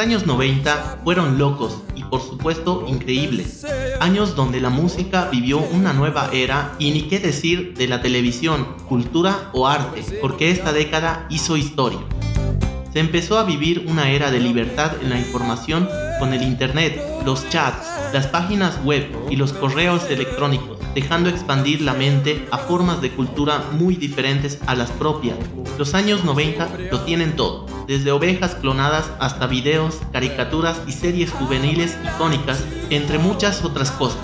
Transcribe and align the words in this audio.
Años 0.00 0.24
90 0.24 1.00
fueron 1.04 1.36
locos 1.36 1.82
y 1.94 2.04
por 2.04 2.22
supuesto 2.22 2.86
increíbles. 2.88 3.66
Años 4.00 4.34
donde 4.34 4.58
la 4.58 4.70
música 4.70 5.28
vivió 5.30 5.58
una 5.58 5.92
nueva 5.92 6.30
era 6.32 6.74
y 6.78 6.90
ni 6.92 7.02
qué 7.02 7.18
decir 7.18 7.74
de 7.76 7.86
la 7.86 8.00
televisión, 8.00 8.66
cultura 8.88 9.50
o 9.52 9.68
arte, 9.68 10.02
porque 10.22 10.50
esta 10.50 10.72
década 10.72 11.26
hizo 11.28 11.58
historia. 11.58 12.00
Se 12.94 12.98
empezó 12.98 13.38
a 13.38 13.44
vivir 13.44 13.84
una 13.88 14.10
era 14.10 14.30
de 14.30 14.40
libertad 14.40 14.92
en 15.02 15.10
la 15.10 15.18
información 15.18 15.86
con 16.18 16.32
el 16.32 16.42
Internet, 16.44 16.98
los 17.26 17.46
chats, 17.50 17.86
las 18.14 18.26
páginas 18.26 18.82
web 18.82 19.06
y 19.28 19.36
los 19.36 19.52
correos 19.52 20.04
electrónicos, 20.08 20.78
dejando 20.94 21.28
expandir 21.28 21.82
la 21.82 21.92
mente 21.92 22.48
a 22.50 22.56
formas 22.56 23.02
de 23.02 23.10
cultura 23.10 23.64
muy 23.72 23.96
diferentes 23.96 24.60
a 24.66 24.74
las 24.74 24.90
propias. 24.92 25.36
Los 25.78 25.92
años 25.92 26.24
90 26.24 26.70
lo 26.90 27.00
tienen 27.02 27.36
todo, 27.36 27.66
desde 27.90 28.12
ovejas 28.12 28.54
clonadas 28.54 29.10
hasta 29.18 29.48
videos, 29.48 29.98
caricaturas 30.12 30.80
y 30.86 30.92
series 30.92 31.32
juveniles 31.32 31.98
icónicas, 32.04 32.62
entre 32.88 33.18
muchas 33.18 33.64
otras 33.64 33.90
cosas. 33.90 34.20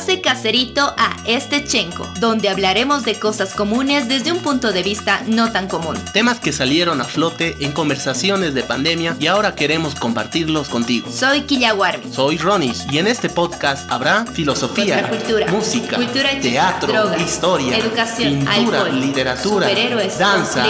Pase 0.00 0.22
caserito 0.22 0.94
a 0.96 1.14
este 1.26 1.62
Chenco, 1.62 2.08
donde 2.20 2.48
hablaremos 2.48 3.04
de 3.04 3.18
cosas 3.18 3.52
comunes 3.52 4.08
desde 4.08 4.32
un 4.32 4.38
punto 4.38 4.72
de 4.72 4.82
vista 4.82 5.20
no 5.26 5.52
tan 5.52 5.68
común. 5.68 5.94
Temas 6.14 6.40
que 6.40 6.52
salieron 6.52 7.02
a 7.02 7.04
flote 7.04 7.54
en 7.60 7.72
conversaciones 7.72 8.54
de 8.54 8.62
pandemia 8.62 9.14
y 9.20 9.26
ahora 9.26 9.54
queremos 9.54 9.94
compartirlos 9.94 10.70
contigo. 10.70 11.12
Soy 11.12 11.42
Killawarmi. 11.42 12.14
Soy 12.14 12.38
Ronis 12.38 12.86
y 12.90 12.96
en 12.96 13.08
este 13.08 13.28
podcast 13.28 13.92
habrá 13.92 14.24
filosofía, 14.24 15.10
música, 15.50 15.98
teatro, 16.40 17.14
historia, 17.18 17.76
educación, 17.76 18.38
pintura, 18.38 18.88
literatura, 18.88 19.68
superhéroes, 19.68 20.18
danza, 20.18 20.64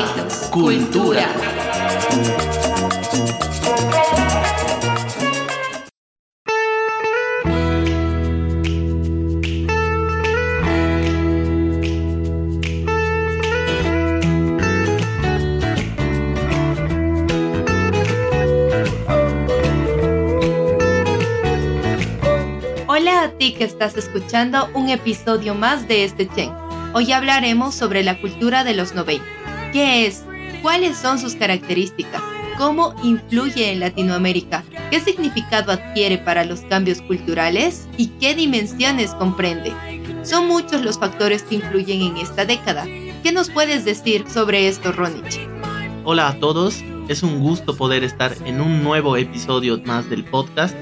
cultura. 0.50 1.28
Estás 23.64 23.96
escuchando 23.96 24.68
un 24.74 24.88
episodio 24.88 25.54
más 25.54 25.86
de 25.86 26.04
este 26.04 26.28
Chen. 26.28 26.50
Hoy 26.94 27.12
hablaremos 27.12 27.74
sobre 27.74 28.02
la 28.02 28.20
cultura 28.20 28.64
de 28.64 28.74
los 28.74 28.94
90. 28.94 29.24
¿Qué 29.72 30.06
es? 30.06 30.24
¿Cuáles 30.62 30.96
son 30.96 31.18
sus 31.18 31.34
características? 31.34 32.22
¿Cómo 32.56 32.94
influye 33.02 33.72
en 33.72 33.80
Latinoamérica? 33.80 34.64
¿Qué 34.90 35.00
significado 35.00 35.72
adquiere 35.72 36.18
para 36.18 36.44
los 36.44 36.60
cambios 36.62 37.00
culturales? 37.02 37.88
¿Y 37.96 38.08
qué 38.20 38.34
dimensiones 38.34 39.14
comprende? 39.14 39.72
Son 40.22 40.46
muchos 40.46 40.82
los 40.82 40.98
factores 40.98 41.42
que 41.42 41.56
influyen 41.56 42.02
en 42.02 42.16
esta 42.16 42.44
década. 42.44 42.84
¿Qué 43.22 43.32
nos 43.32 43.50
puedes 43.50 43.84
decir 43.84 44.24
sobre 44.28 44.68
esto, 44.68 44.92
Ronich? 44.92 45.40
Hola 46.04 46.28
a 46.28 46.38
todos, 46.38 46.82
es 47.08 47.22
un 47.22 47.40
gusto 47.40 47.76
poder 47.76 48.04
estar 48.04 48.34
en 48.44 48.60
un 48.60 48.82
nuevo 48.82 49.16
episodio 49.16 49.80
más 49.84 50.08
del 50.08 50.24
podcast 50.24 50.74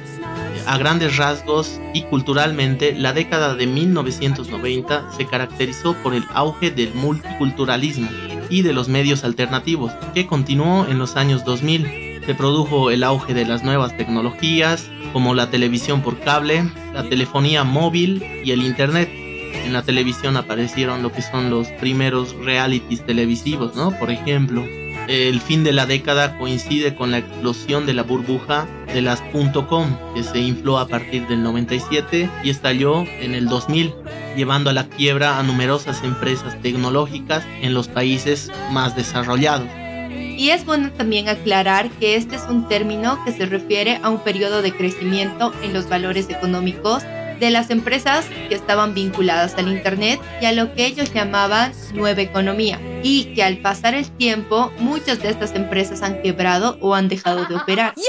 a 0.68 0.76
grandes 0.76 1.16
rasgos 1.16 1.80
y 1.94 2.02
culturalmente, 2.02 2.94
la 2.94 3.14
década 3.14 3.54
de 3.54 3.66
1990 3.66 5.12
se 5.16 5.24
caracterizó 5.24 5.94
por 6.02 6.12
el 6.12 6.24
auge 6.34 6.70
del 6.70 6.92
multiculturalismo 6.92 8.10
y 8.50 8.60
de 8.60 8.74
los 8.74 8.86
medios 8.86 9.24
alternativos, 9.24 9.92
que 10.12 10.26
continuó 10.26 10.86
en 10.86 10.98
los 10.98 11.16
años 11.16 11.42
2000. 11.46 12.20
Se 12.26 12.34
produjo 12.34 12.90
el 12.90 13.02
auge 13.02 13.32
de 13.32 13.46
las 13.46 13.64
nuevas 13.64 13.96
tecnologías, 13.96 14.90
como 15.14 15.34
la 15.34 15.48
televisión 15.48 16.02
por 16.02 16.20
cable, 16.20 16.70
la 16.92 17.08
telefonía 17.08 17.64
móvil 17.64 18.22
y 18.44 18.50
el 18.50 18.62
Internet. 18.62 19.08
En 19.64 19.72
la 19.72 19.80
televisión 19.80 20.36
aparecieron 20.36 21.02
lo 21.02 21.12
que 21.12 21.22
son 21.22 21.48
los 21.48 21.68
primeros 21.80 22.36
realities 22.36 23.06
televisivos, 23.06 23.74
¿no? 23.74 23.98
Por 23.98 24.10
ejemplo, 24.10 24.66
el 25.08 25.40
fin 25.40 25.64
de 25.64 25.72
la 25.72 25.86
década 25.86 26.36
coincide 26.38 26.94
con 26.94 27.10
la 27.10 27.18
explosión 27.18 27.86
de 27.86 27.94
la 27.94 28.02
burbuja 28.02 28.66
de 28.92 29.00
las 29.00 29.22
.com 29.68 29.96
que 30.14 30.22
se 30.22 30.38
infló 30.38 30.78
a 30.78 30.86
partir 30.86 31.26
del 31.28 31.42
97 31.42 32.30
y 32.44 32.50
estalló 32.50 33.04
en 33.20 33.34
el 33.34 33.46
2000, 33.46 33.94
llevando 34.36 34.68
a 34.68 34.74
la 34.74 34.86
quiebra 34.86 35.38
a 35.38 35.42
numerosas 35.42 36.04
empresas 36.04 36.60
tecnológicas 36.60 37.42
en 37.62 37.72
los 37.72 37.88
países 37.88 38.52
más 38.70 38.96
desarrollados. 38.96 39.68
Y 40.10 40.50
es 40.50 40.64
bueno 40.64 40.90
también 40.92 41.28
aclarar 41.28 41.90
que 41.90 42.16
este 42.16 42.36
es 42.36 42.42
un 42.48 42.68
término 42.68 43.18
que 43.24 43.32
se 43.32 43.46
refiere 43.46 43.98
a 44.02 44.10
un 44.10 44.20
periodo 44.20 44.62
de 44.62 44.72
crecimiento 44.72 45.52
en 45.62 45.72
los 45.72 45.88
valores 45.88 46.28
económicos 46.30 47.02
de 47.40 47.50
las 47.50 47.70
empresas 47.70 48.26
que 48.48 48.54
estaban 48.54 48.94
vinculadas 48.94 49.54
al 49.54 49.68
Internet 49.68 50.20
y 50.40 50.46
a 50.46 50.52
lo 50.52 50.74
que 50.74 50.86
ellos 50.86 51.12
llamaban 51.12 51.72
nueva 51.94 52.20
economía, 52.20 52.80
y 53.02 53.34
que 53.34 53.42
al 53.42 53.58
pasar 53.58 53.94
el 53.94 54.10
tiempo 54.10 54.72
muchas 54.78 55.20
de 55.22 55.30
estas 55.30 55.54
empresas 55.54 56.02
han 56.02 56.22
quebrado 56.22 56.78
o 56.80 56.94
han 56.94 57.08
dejado 57.08 57.44
de 57.46 57.56
operar. 57.56 57.94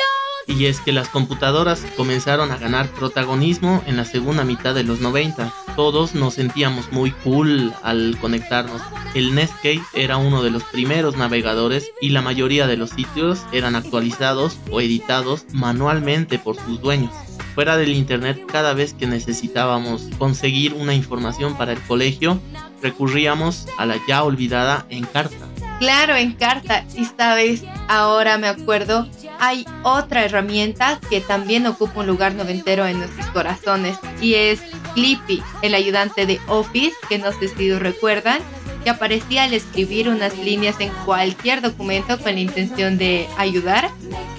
Y 0.50 0.66
es 0.66 0.79
que 0.79 0.91
las 0.91 1.09
computadoras 1.09 1.85
comenzaron 1.95 2.51
a 2.51 2.57
ganar 2.57 2.90
protagonismo 2.90 3.84
en 3.85 3.97
la 3.97 4.03
segunda 4.03 4.44
mitad 4.44 4.73
de 4.73 4.84
los 4.84 5.00
90. 5.00 5.53
Todos 5.75 6.16
nos 6.16 6.34
sentíamos 6.34 6.91
muy 6.91 7.11
cool 7.11 7.72
al 7.84 8.17
conectarnos. 8.19 8.81
El 9.13 9.35
Netscape 9.35 9.84
era 9.94 10.17
uno 10.17 10.41
de 10.41 10.50
los 10.50 10.63
primeros 10.63 11.16
navegadores 11.17 11.91
y 12.01 12.09
la 12.09 12.23
mayoría 12.23 12.66
de 12.66 12.78
los 12.78 12.90
sitios 12.90 13.46
eran 13.51 13.75
actualizados 13.75 14.57
o 14.72 14.81
editados 14.81 15.46
manualmente 15.53 16.40
por 16.40 16.56
sus 16.56 16.81
dueños 16.81 17.13
fuera 17.54 17.78
del 17.78 17.94
internet 17.94 18.40
cada 18.48 18.74
vez 18.74 18.94
que 18.94 19.08
necesitábamos 19.08 20.08
conseguir 20.18 20.74
una 20.74 20.94
información 20.94 21.56
para 21.58 21.74
el 21.74 21.82
colegio, 21.82 22.40
recurríamos 22.82 23.68
a 23.78 23.86
la 23.86 23.96
ya 24.08 24.24
olvidada 24.24 24.86
Encarta. 24.90 25.48
Claro, 25.80 26.16
Encarta. 26.16 26.86
Y 26.96 27.06
sabes, 27.06 27.64
ahora 27.88 28.38
me 28.38 28.48
acuerdo, 28.48 29.08
hay 29.40 29.66
otra 29.84 30.26
herramienta 30.26 31.00
que 31.09 31.22
también 31.22 31.66
ocupa 31.68 32.02
un 32.02 32.08
lugar 32.08 32.36
noventero 32.36 32.86
en 32.86 33.00
nuestros 33.00 33.26
corazones 33.28 33.98
y 34.22 34.34
es 34.34 34.62
Clippy, 34.94 35.42
el 35.62 35.74
ayudante 35.76 36.26
de 36.26 36.40
Office, 36.48 36.96
que 37.08 37.18
no 37.18 37.32
sé 37.32 37.48
si 37.48 37.72
recuerdan 37.74 38.40
que 38.84 38.90
aparecía 38.90 39.44
al 39.44 39.53
escribir 39.53 40.09
unas 40.09 40.38
líneas 40.38 40.75
en 40.79 40.90
cualquier 41.06 41.62
documento 41.62 42.17
con 42.19 42.34
la 42.34 42.40
intención 42.40 42.97
de 42.97 43.28
ayudar, 43.38 43.90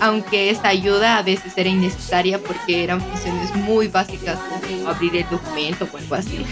aunque 0.00 0.50
esa 0.50 0.68
ayuda 0.68 1.18
a 1.18 1.22
veces 1.22 1.52
era 1.56 1.68
innecesaria 1.68 2.38
porque 2.38 2.84
eran 2.84 3.00
funciones 3.00 3.54
muy 3.54 3.88
básicas 3.88 4.38
como 4.38 4.88
abrir 4.88 5.16
el 5.16 5.28
documento 5.28 5.88
o 5.92 5.96
algo 5.96 6.14
así. 6.14 6.44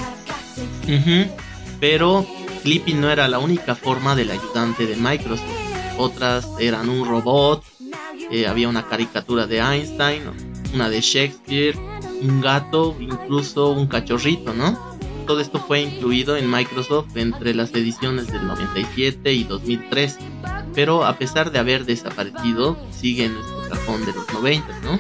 Pero 1.80 2.26
Clippy 2.62 2.94
no 2.94 3.10
era 3.10 3.28
la 3.28 3.38
única 3.38 3.74
forma 3.74 4.14
del 4.16 4.30
ayudante 4.30 4.86
de 4.86 4.96
Microsoft. 4.96 5.46
Otras 5.96 6.48
eran 6.58 6.88
un 6.88 7.08
robot, 7.08 7.64
eh, 8.30 8.46
había 8.46 8.68
una 8.68 8.86
caricatura 8.86 9.46
de 9.46 9.58
Einstein, 9.58 10.22
una 10.74 10.88
de 10.88 11.00
Shakespeare, 11.00 11.76
un 12.20 12.40
gato, 12.40 12.96
incluso 13.00 13.70
un 13.70 13.86
cachorrito, 13.86 14.52
¿no? 14.52 14.87
Todo 15.28 15.40
esto 15.40 15.60
fue 15.60 15.82
incluido 15.82 16.38
en 16.38 16.50
Microsoft 16.50 17.14
entre 17.14 17.54
las 17.54 17.74
ediciones 17.74 18.28
del 18.28 18.46
97 18.46 19.30
y 19.30 19.44
2003, 19.44 20.16
pero 20.74 21.04
a 21.04 21.18
pesar 21.18 21.52
de 21.52 21.58
haber 21.58 21.84
desaparecido, 21.84 22.78
sigue 22.90 23.26
en 23.26 23.34
nuestro 23.34 23.68
cajón 23.68 24.06
de 24.06 24.14
los 24.14 24.32
90, 24.32 24.80
¿no? 24.80 24.98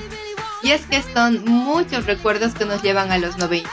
Y 0.62 0.72
es 0.72 0.82
que 0.82 1.02
son 1.14 1.42
muchos 1.46 2.04
recuerdos 2.04 2.52
que 2.52 2.66
nos 2.66 2.82
llevan 2.82 3.10
a 3.10 3.16
los 3.16 3.38
90 3.38 3.70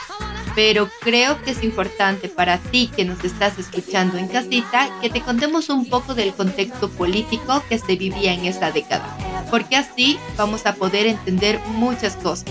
pero 0.54 0.88
creo 1.02 1.40
que 1.42 1.50
es 1.50 1.62
importante 1.62 2.30
para 2.30 2.56
ti 2.56 2.90
que 2.96 3.04
nos 3.04 3.22
estás 3.22 3.58
escuchando 3.58 4.16
en 4.16 4.26
casita 4.26 4.88
que 5.02 5.10
te 5.10 5.20
contemos 5.20 5.68
un 5.68 5.84
poco 5.84 6.14
del 6.14 6.32
contexto 6.32 6.88
político 6.88 7.62
que 7.68 7.78
se 7.78 7.96
vivía 7.96 8.32
en 8.32 8.46
esta 8.46 8.72
década, 8.72 9.06
porque 9.50 9.76
así 9.76 10.18
vamos 10.38 10.64
a 10.64 10.74
poder 10.74 11.06
entender 11.06 11.60
muchas 11.74 12.16
cosas, 12.16 12.50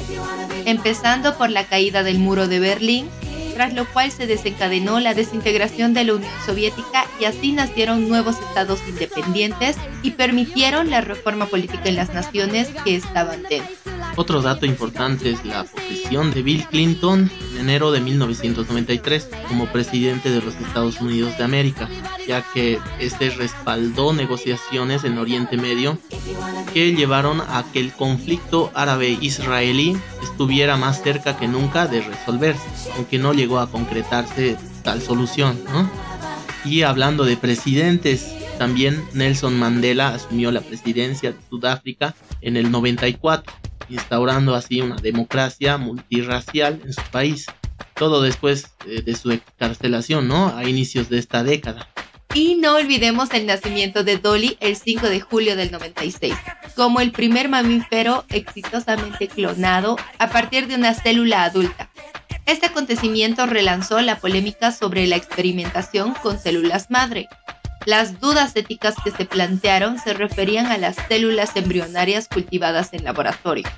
empezando 0.66 1.36
por 1.36 1.50
la 1.50 1.66
caída 1.66 2.04
del 2.04 2.19
muro 2.19 2.48
de 2.48 2.60
Berlín, 2.60 3.10
tras 3.56 3.74
lo 3.74 3.86
cual 3.86 4.12
se 4.12 4.28
desencadenó 4.28 5.00
la 5.00 5.13
desintegración 5.13 5.94
de 5.94 6.04
la 6.04 6.16
Unión 6.16 6.31
Soviética 6.46 7.06
y 7.22 7.24
así 7.24 7.54
nacieron 7.54 8.10
nuevos 8.10 8.36
estados 8.38 8.81
independientes 8.86 9.78
y 10.04 10.12
permitieron 10.12 10.90
la 10.90 11.00
reforma 11.00 11.46
política 11.46 11.84
en 11.86 11.96
las 11.96 12.13
naciones 12.13 12.68
que 12.84 12.98
estaban 12.98 13.44
dentro. 13.44 13.84
Otro 14.17 14.41
dato 14.41 14.65
importante 14.65 15.29
es 15.29 15.44
la 15.44 15.65
posesión 15.65 16.31
de 16.31 16.41
Bill 16.41 16.65
Clinton 16.67 17.29
en 17.51 17.59
enero 17.59 17.91
de 17.91 18.00
1993 18.00 19.29
como 19.50 19.67
presidente 19.67 20.29
de 20.29 20.41
los 20.41 20.56
Estados 20.56 21.01
Unidos 21.01 21.38
de 21.38 21.44
América, 21.44 21.89
ya 22.25 22.41
que 22.53 22.79
este 23.00 23.29
respaldó 23.31 24.13
negociaciones 24.13 25.03
en 25.03 25.17
Oriente 25.17 25.57
Medio 25.57 25.97
que 26.73 26.94
llevaron 26.94 27.41
a 27.41 27.65
que 27.73 27.81
el 27.81 27.91
conflicto 27.91 28.71
árabe-israelí 28.73 29.97
estuviera 30.23 30.77
más 30.77 31.03
cerca 31.03 31.38
que 31.38 31.50
nunca 31.50 31.85
de 31.88 32.01
resolverse, 32.01 32.63
aunque 32.95 33.18
no 33.18 33.33
llegó 33.33 33.59
a 33.59 33.69
concretarse 33.69 34.56
tal 34.83 35.01
solución. 35.01 35.59
Y 36.63 36.83
hablando 36.83 37.25
de 37.25 37.35
presidentes, 37.35 38.33
también 38.57 39.03
Nelson 39.13 39.59
Mandela 39.59 40.09
asumió 40.09 40.51
la 40.51 40.61
presidencia 40.61 41.31
de 41.33 41.38
Sudáfrica 41.50 42.15
en 42.41 42.56
el 42.56 42.71
94 42.71 43.53
instaurando 43.89 44.55
así 44.55 44.81
una 44.81 44.95
democracia 44.95 45.77
multirracial 45.77 46.81
en 46.83 46.93
su 46.93 47.01
país. 47.11 47.45
Todo 47.93 48.21
después 48.21 48.71
eh, 48.85 49.01
de 49.01 49.15
su 49.15 49.31
excarcelación, 49.31 50.27
¿no? 50.27 50.55
A 50.55 50.67
inicios 50.67 51.09
de 51.09 51.19
esta 51.19 51.43
década. 51.43 51.87
Y 52.33 52.55
no 52.55 52.75
olvidemos 52.75 53.31
el 53.33 53.45
nacimiento 53.45 54.03
de 54.03 54.17
Dolly 54.17 54.57
el 54.59 54.75
5 54.75 55.07
de 55.07 55.21
julio 55.21 55.55
del 55.55 55.71
96, 55.71 56.33
como 56.75 56.99
el 56.99 57.11
primer 57.11 57.47
mamífero 57.47 58.25
exitosamente 58.29 59.29
clonado 59.29 59.95
a 60.19 60.29
partir 60.29 60.67
de 60.67 60.75
una 60.75 60.93
célula 60.93 61.45
adulta. 61.45 61.89
Este 62.45 62.65
acontecimiento 62.65 63.45
relanzó 63.45 64.01
la 64.01 64.19
polémica 64.19 64.71
sobre 64.71 65.07
la 65.07 65.15
experimentación 65.15 66.13
con 66.21 66.37
células 66.37 66.91
madre, 66.91 67.27
las 67.85 68.19
dudas 68.19 68.55
éticas 68.55 68.95
que 69.03 69.11
se 69.11 69.25
plantearon 69.25 69.99
se 69.99 70.13
referían 70.13 70.67
a 70.67 70.77
las 70.77 70.95
células 71.07 71.55
embrionarias 71.55 72.27
cultivadas 72.27 72.89
en 72.93 73.03
laboratorio. 73.03 73.69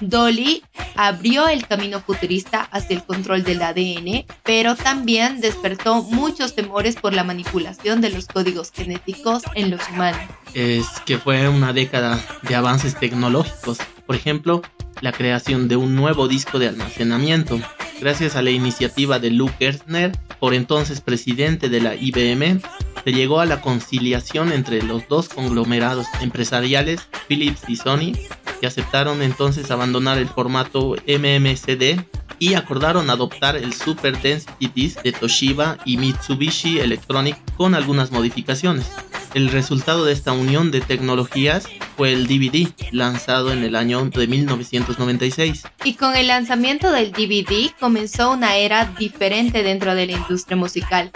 Dolly 0.00 0.62
abrió 0.94 1.48
el 1.48 1.66
camino 1.66 2.00
futurista 2.00 2.68
hacia 2.70 2.96
el 2.96 3.04
control 3.04 3.44
del 3.44 3.62
ADN, 3.62 4.26
pero 4.42 4.76
también 4.76 5.40
despertó 5.40 6.02
muchos 6.02 6.54
temores 6.54 6.96
por 6.96 7.14
la 7.14 7.24
manipulación 7.24 8.00
de 8.00 8.10
los 8.10 8.26
códigos 8.26 8.72
genéticos 8.72 9.42
en 9.54 9.70
los 9.70 9.80
humanos. 9.88 10.20
Es 10.54 10.86
que 11.06 11.18
fue 11.18 11.48
una 11.48 11.72
década 11.72 12.20
de 12.42 12.54
avances 12.54 12.98
tecnológicos. 12.98 13.78
Por 14.06 14.16
ejemplo, 14.16 14.62
la 15.00 15.12
creación 15.12 15.68
de 15.68 15.76
un 15.76 15.94
nuevo 15.96 16.28
disco 16.28 16.58
de 16.58 16.68
almacenamiento. 16.68 17.58
Gracias 18.00 18.36
a 18.36 18.42
la 18.42 18.50
iniciativa 18.50 19.18
de 19.18 19.30
Luke 19.30 19.54
Gerstner, 19.58 20.12
por 20.38 20.52
entonces 20.54 21.00
presidente 21.00 21.68
de 21.68 21.80
la 21.80 21.94
IBM, 21.94 22.60
se 23.06 23.12
llegó 23.12 23.38
a 23.38 23.46
la 23.46 23.60
conciliación 23.60 24.50
entre 24.50 24.82
los 24.82 25.06
dos 25.06 25.28
conglomerados 25.28 26.08
empresariales, 26.20 27.06
Philips 27.28 27.62
y 27.68 27.76
Sony, 27.76 28.14
que 28.60 28.66
aceptaron 28.66 29.22
entonces 29.22 29.70
abandonar 29.70 30.18
el 30.18 30.26
formato 30.26 30.96
MMCD 31.06 32.00
y 32.40 32.54
acordaron 32.54 33.08
adoptar 33.08 33.54
el 33.54 33.72
Super 33.74 34.20
Density 34.20 34.72
Disc 34.74 35.02
de 35.02 35.12
Toshiba 35.12 35.78
y 35.84 35.98
Mitsubishi 35.98 36.80
Electronic 36.80 37.36
con 37.56 37.76
algunas 37.76 38.10
modificaciones. 38.10 38.90
El 39.34 39.50
resultado 39.50 40.04
de 40.04 40.12
esta 40.12 40.32
unión 40.32 40.72
de 40.72 40.80
tecnologías 40.80 41.68
fue 41.96 42.12
el 42.12 42.26
DVD, 42.26 42.72
lanzado 42.90 43.52
en 43.52 43.62
el 43.62 43.76
año 43.76 44.04
de 44.06 44.26
1996. 44.26 45.62
Y 45.84 45.94
con 45.94 46.16
el 46.16 46.26
lanzamiento 46.26 46.90
del 46.90 47.12
DVD 47.12 47.70
comenzó 47.78 48.32
una 48.32 48.56
era 48.56 48.86
diferente 48.98 49.62
dentro 49.62 49.94
de 49.94 50.06
la 50.06 50.12
industria 50.12 50.56
musical, 50.56 51.12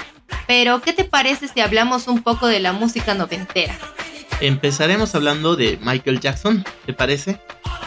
pero, 0.46 0.80
¿qué 0.80 0.92
te 0.92 1.04
parece 1.04 1.48
si 1.48 1.60
hablamos 1.60 2.08
un 2.08 2.22
poco 2.22 2.46
de 2.46 2.60
la 2.60 2.72
música 2.72 3.14
noventera? 3.14 3.76
Empezaremos 4.40 5.14
hablando 5.14 5.54
de 5.54 5.78
Michael 5.82 6.20
Jackson, 6.20 6.64
¿te 6.86 6.92
parece? 6.92 7.38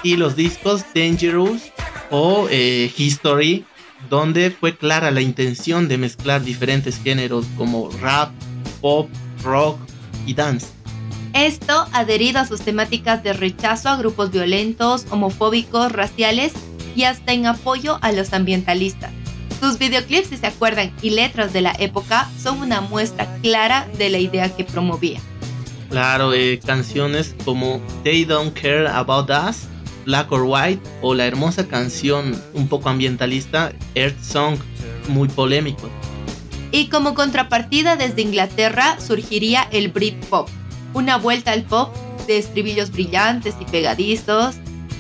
Y 0.04 0.18
los 0.18 0.36
discos 0.36 0.86
Dangerous 0.94 1.64
o 2.12 2.48
eh, 2.52 2.92
History, 2.96 3.66
donde 4.10 4.52
fue 4.52 4.78
clara 4.78 5.12
la 5.12 5.22
intención 5.22 5.88
de 5.88 5.98
mezclar 5.98 6.44
diferentes 6.44 7.02
géneros 7.02 7.46
como 7.58 7.90
rap, 8.02 8.32
pop, 8.82 9.10
rock 9.44 9.80
y 10.26 10.34
dance. 10.34 10.68
Esto 11.34 11.88
adherido 11.94 12.40
a 12.40 12.46
sus 12.46 12.62
temáticas 12.62 13.24
de 13.24 13.34
rechazo 13.34 13.90
a 13.90 13.98
grupos 13.98 14.32
violentos, 14.32 15.08
homofóbicos, 15.10 15.92
raciales 15.92 16.54
y 16.96 17.06
hasta 17.06 17.34
en 17.34 17.48
apoyo 17.48 17.98
a 18.02 18.12
los 18.12 18.34
ambientalistas. 18.34 19.12
Sus 19.64 19.80
videoclips, 19.80 20.28
si 20.28 20.36
se 20.36 20.48
acuerdan, 20.48 20.92
y 21.02 21.12
letras 21.12 21.54
de 21.54 21.62
la 21.62 21.74
época 21.80 22.30
son 22.38 22.60
una 22.60 22.82
muestra 22.82 23.34
clara 23.42 23.88
de 23.98 24.10
la 24.10 24.18
idea 24.18 24.54
que 24.54 24.66
promovía. 24.66 25.22
Claro, 25.90 26.34
eh, 26.34 26.60
canciones 26.66 27.34
como 27.46 27.80
They 28.04 28.26
Don't 28.26 28.54
Care 28.60 28.90
About 28.90 29.30
Us, 29.30 29.62
Black 30.06 30.30
or 30.34 30.42
White 30.44 30.82
o 31.02 31.14
la 31.14 31.26
hermosa 31.28 31.66
canción 31.66 32.36
un 32.54 32.68
poco 32.68 32.90
ambientalista 32.90 33.72
Earth 33.96 34.22
Song, 34.22 34.58
muy 35.08 35.30
polémico. 35.30 35.90
Y 36.74 36.90
como 36.90 37.14
contrapartida 37.14 37.96
desde 37.96 38.22
Inglaterra 38.22 39.00
surgiría 39.00 39.66
el 39.72 39.88
Britpop, 39.88 40.50
una 40.94 41.16
vuelta 41.16 41.54
al 41.54 41.64
pop 41.64 41.96
de 42.28 42.38
estribillos 42.38 42.92
brillantes 42.92 43.56
y 43.62 43.64
pegadizos, 43.64 44.56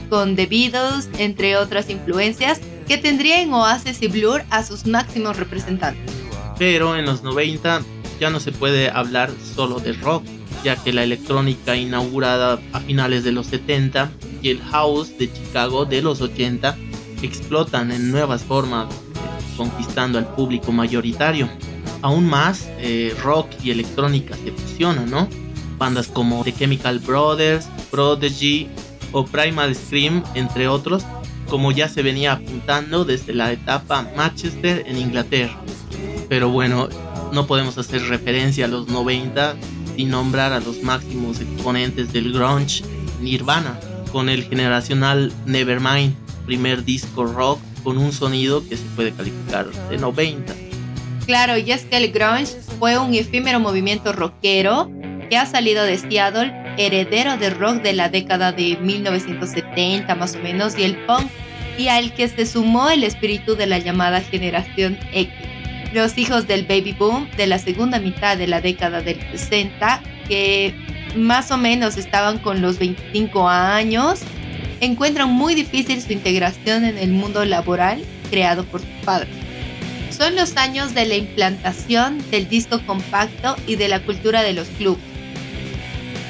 con 0.09 0.37
The 0.37 0.45
Beatles, 0.45 1.09
entre 1.17 1.57
otras 1.57 1.89
influencias, 1.89 2.61
que 2.87 2.97
tendría 2.97 3.41
en 3.41 3.53
Oasis 3.53 4.01
y 4.01 4.07
Blur 4.07 4.43
a 4.49 4.63
sus 4.63 4.85
máximos 4.85 5.37
representantes. 5.37 6.13
Pero 6.57 6.95
en 6.95 7.05
los 7.05 7.23
90 7.23 7.81
ya 8.19 8.29
no 8.29 8.39
se 8.39 8.51
puede 8.51 8.89
hablar 8.89 9.31
solo 9.55 9.79
de 9.79 9.93
rock, 9.93 10.23
ya 10.63 10.75
que 10.75 10.93
la 10.93 11.03
electrónica 11.03 11.75
inaugurada 11.75 12.59
a 12.71 12.79
finales 12.79 13.23
de 13.23 13.31
los 13.31 13.47
70 13.47 14.11
y 14.41 14.49
el 14.49 14.61
house 14.61 15.17
de 15.17 15.31
Chicago 15.31 15.85
de 15.85 16.01
los 16.01 16.21
80 16.21 16.77
explotan 17.21 17.91
en 17.91 18.11
nuevas 18.11 18.43
formas, 18.43 18.87
conquistando 19.57 20.17
al 20.17 20.27
público 20.35 20.71
mayoritario. 20.71 21.49
Aún 22.01 22.27
más, 22.27 22.69
eh, 22.79 23.15
rock 23.23 23.47
y 23.63 23.71
electrónica 23.71 24.35
se 24.35 24.51
fusionan, 24.51 25.09
¿no? 25.09 25.27
Bandas 25.77 26.07
como 26.07 26.43
The 26.43 26.53
Chemical 26.53 26.99
Brothers, 26.99 27.67
Prodigy 27.89 28.67
o 29.11 29.25
Primal 29.25 29.73
Scream, 29.75 30.23
entre 30.35 30.67
otros, 30.67 31.03
como 31.49 31.71
ya 31.71 31.87
se 31.87 32.01
venía 32.01 32.33
apuntando 32.33 33.05
desde 33.05 33.33
la 33.33 33.51
etapa 33.51 34.07
Manchester 34.15 34.83
en 34.87 34.97
Inglaterra. 34.97 35.59
Pero 36.29 36.49
bueno, 36.49 36.89
no 37.31 37.47
podemos 37.47 37.77
hacer 37.77 38.01
referencia 38.03 38.65
a 38.65 38.67
los 38.67 38.87
90 38.87 39.55
sin 39.95 40.09
nombrar 40.09 40.53
a 40.53 40.59
los 40.59 40.81
máximos 40.83 41.39
exponentes 41.39 42.11
del 42.13 42.33
grunge, 42.33 42.83
Nirvana, 43.21 43.79
con 44.11 44.29
el 44.29 44.43
generacional 44.43 45.31
Nevermind, 45.45 46.15
primer 46.45 46.83
disco 46.83 47.25
rock 47.25 47.59
con 47.83 47.97
un 47.97 48.11
sonido 48.11 48.67
que 48.67 48.77
se 48.77 48.85
puede 48.95 49.11
calificar 49.11 49.67
de 49.89 49.97
90. 49.97 50.53
Claro, 51.25 51.57
y 51.57 51.71
es 51.71 51.85
que 51.85 51.97
el 51.97 52.11
grunge 52.11 52.57
fue 52.79 52.97
un 52.97 53.13
efímero 53.13 53.59
movimiento 53.59 54.13
rockero 54.13 54.89
que 55.29 55.37
ha 55.37 55.45
salido 55.45 55.83
de 55.83 55.97
Seattle, 55.97 56.51
heredero 56.77 57.37
del 57.37 57.55
rock 57.55 57.81
de 57.81 57.93
la 57.93 58.09
década 58.09 58.51
de 58.51 58.77
1970 58.77 60.15
más 60.15 60.35
o 60.35 60.39
menos, 60.39 60.77
y 60.77 60.83
el 60.83 60.95
punk 61.05 61.29
y 61.77 61.87
al 61.87 62.13
que 62.13 62.27
se 62.27 62.45
sumó 62.45 62.89
el 62.89 63.03
espíritu 63.03 63.55
de 63.55 63.65
la 63.65 63.79
llamada 63.79 64.21
generación 64.21 64.97
X, 65.11 65.33
los 65.93 66.17
hijos 66.17 66.47
del 66.47 66.65
baby 66.65 66.93
boom 66.93 67.29
de 67.37 67.47
la 67.47 67.59
segunda 67.59 67.99
mitad 67.99 68.37
de 68.37 68.47
la 68.47 68.61
década 68.61 69.01
del 69.01 69.19
60, 69.31 70.01
que 70.27 70.73
más 71.15 71.51
o 71.51 71.57
menos 71.57 71.97
estaban 71.97 72.39
con 72.39 72.61
los 72.61 72.79
25 72.79 73.47
años, 73.47 74.21
encuentran 74.81 75.29
muy 75.29 75.55
difícil 75.55 76.01
su 76.01 76.13
integración 76.13 76.85
en 76.85 76.97
el 76.97 77.11
mundo 77.11 77.45
laboral 77.45 78.03
creado 78.29 78.65
por 78.65 78.81
sus 78.81 78.89
padres. 79.05 79.29
Son 80.09 80.35
los 80.35 80.57
años 80.57 80.93
de 80.93 81.05
la 81.05 81.15
implantación 81.15 82.19
del 82.29 82.47
disco 82.47 82.79
compacto 82.85 83.55
y 83.65 83.75
de 83.75 83.87
la 83.87 83.99
cultura 83.99 84.43
de 84.43 84.53
los 84.53 84.67
clubes. 84.69 85.12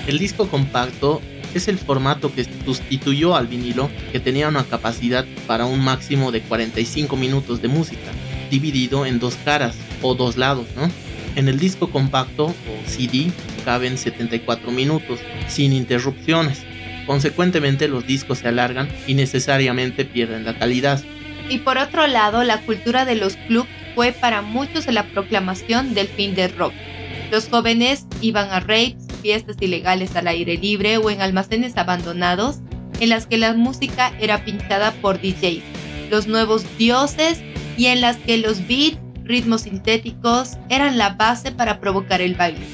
El 0.08 0.20
disco 0.20 0.48
compacto 0.50 1.22
es 1.54 1.68
el 1.68 1.78
formato 1.78 2.34
que 2.34 2.46
sustituyó 2.66 3.36
al 3.36 3.48
vinilo, 3.48 3.90
que 4.12 4.20
tenía 4.20 4.50
una 4.50 4.64
capacidad 4.64 5.26
para 5.48 5.66
un 5.66 5.80
máximo 5.80 6.32
de 6.32 6.42
45 6.42 7.16
minutos 7.16 7.62
de 7.62 7.68
música, 7.68 8.12
dividido 8.50 9.06
en 9.06 9.20
dos 9.20 9.36
caras 9.46 9.76
o 10.02 10.16
dos 10.16 10.36
lados, 10.36 10.66
¿no? 10.76 10.90
En 11.36 11.48
el 11.48 11.60
disco 11.60 11.90
compacto 11.90 12.48
o 12.48 12.54
CD 12.86 13.32
caben 13.66 13.98
74 13.98 14.72
minutos, 14.72 15.20
sin 15.48 15.74
interrupciones. 15.74 16.64
Consecuentemente 17.08 17.88
los 17.88 18.06
discos 18.06 18.40
se 18.40 18.50
alargan 18.50 18.90
y 19.08 19.14
necesariamente 19.14 20.06
pierden 20.06 20.46
la 20.46 20.58
calidad. 20.58 21.02
Y 21.50 21.60
por 21.60 21.78
otro 21.78 22.08
lado, 22.08 22.44
la 22.44 22.62
cultura 22.62 23.06
de 23.06 23.16
los 23.16 23.36
clubs 23.48 23.68
fue 23.96 24.12
para 24.12 24.42
muchos 24.42 24.88
la 24.88 25.04
proclamación 25.08 25.94
del 25.94 26.08
fin 26.08 26.36
del 26.36 26.56
rock. 26.56 26.74
Los 27.32 27.50
jóvenes 27.50 28.06
iban 28.22 28.50
a 28.52 28.60
raves, 28.60 29.03
fiestas 29.24 29.56
ilegales 29.62 30.16
al 30.16 30.28
aire 30.28 30.58
libre 30.58 30.98
o 30.98 31.10
en 31.10 31.22
almacenes 31.22 31.78
abandonados 31.78 32.58
en 33.00 33.10
las 33.10 33.26
que 33.26 33.38
la 33.38 33.54
música 33.54 34.14
era 34.20 34.44
pintada 34.46 34.92
por 35.02 35.20
DJs, 35.20 35.64
los 36.12 36.28
nuevos 36.28 36.66
dioses 36.78 37.42
y 37.78 37.88
en 37.88 38.02
las 38.02 38.18
que 38.18 38.38
los 38.38 38.68
beats, 38.68 39.00
ritmos 39.24 39.62
sintéticos 39.62 40.58
eran 40.70 40.98
la 40.98 41.12
base 41.12 41.54
para 41.54 41.80
provocar 41.80 42.22
el 42.22 42.36
baile. 42.36 42.66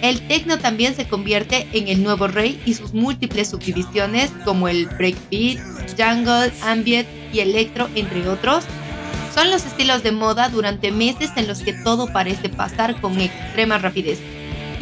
El 0.00 0.26
techno 0.26 0.58
también 0.58 0.96
se 0.96 1.06
convierte 1.06 1.68
en 1.74 1.86
el 1.86 2.02
nuevo 2.02 2.26
rey 2.26 2.60
y 2.64 2.74
sus 2.74 2.94
múltiples 2.94 3.50
subdivisiones 3.50 4.32
como 4.44 4.68
el 4.68 4.86
breakbeat, 4.86 5.60
jungle, 5.96 6.50
ambient 6.62 7.06
y 7.32 7.40
electro, 7.40 7.88
entre 7.94 8.26
otros, 8.28 8.64
son 9.34 9.50
los 9.50 9.64
estilos 9.64 10.02
de 10.02 10.12
moda 10.12 10.48
durante 10.48 10.90
meses 10.90 11.30
en 11.36 11.46
los 11.46 11.60
que 11.60 11.72
todo 11.72 12.12
parece 12.12 12.48
pasar 12.48 13.00
con 13.00 13.20
extrema 13.20 13.78
rapidez. 13.78 14.18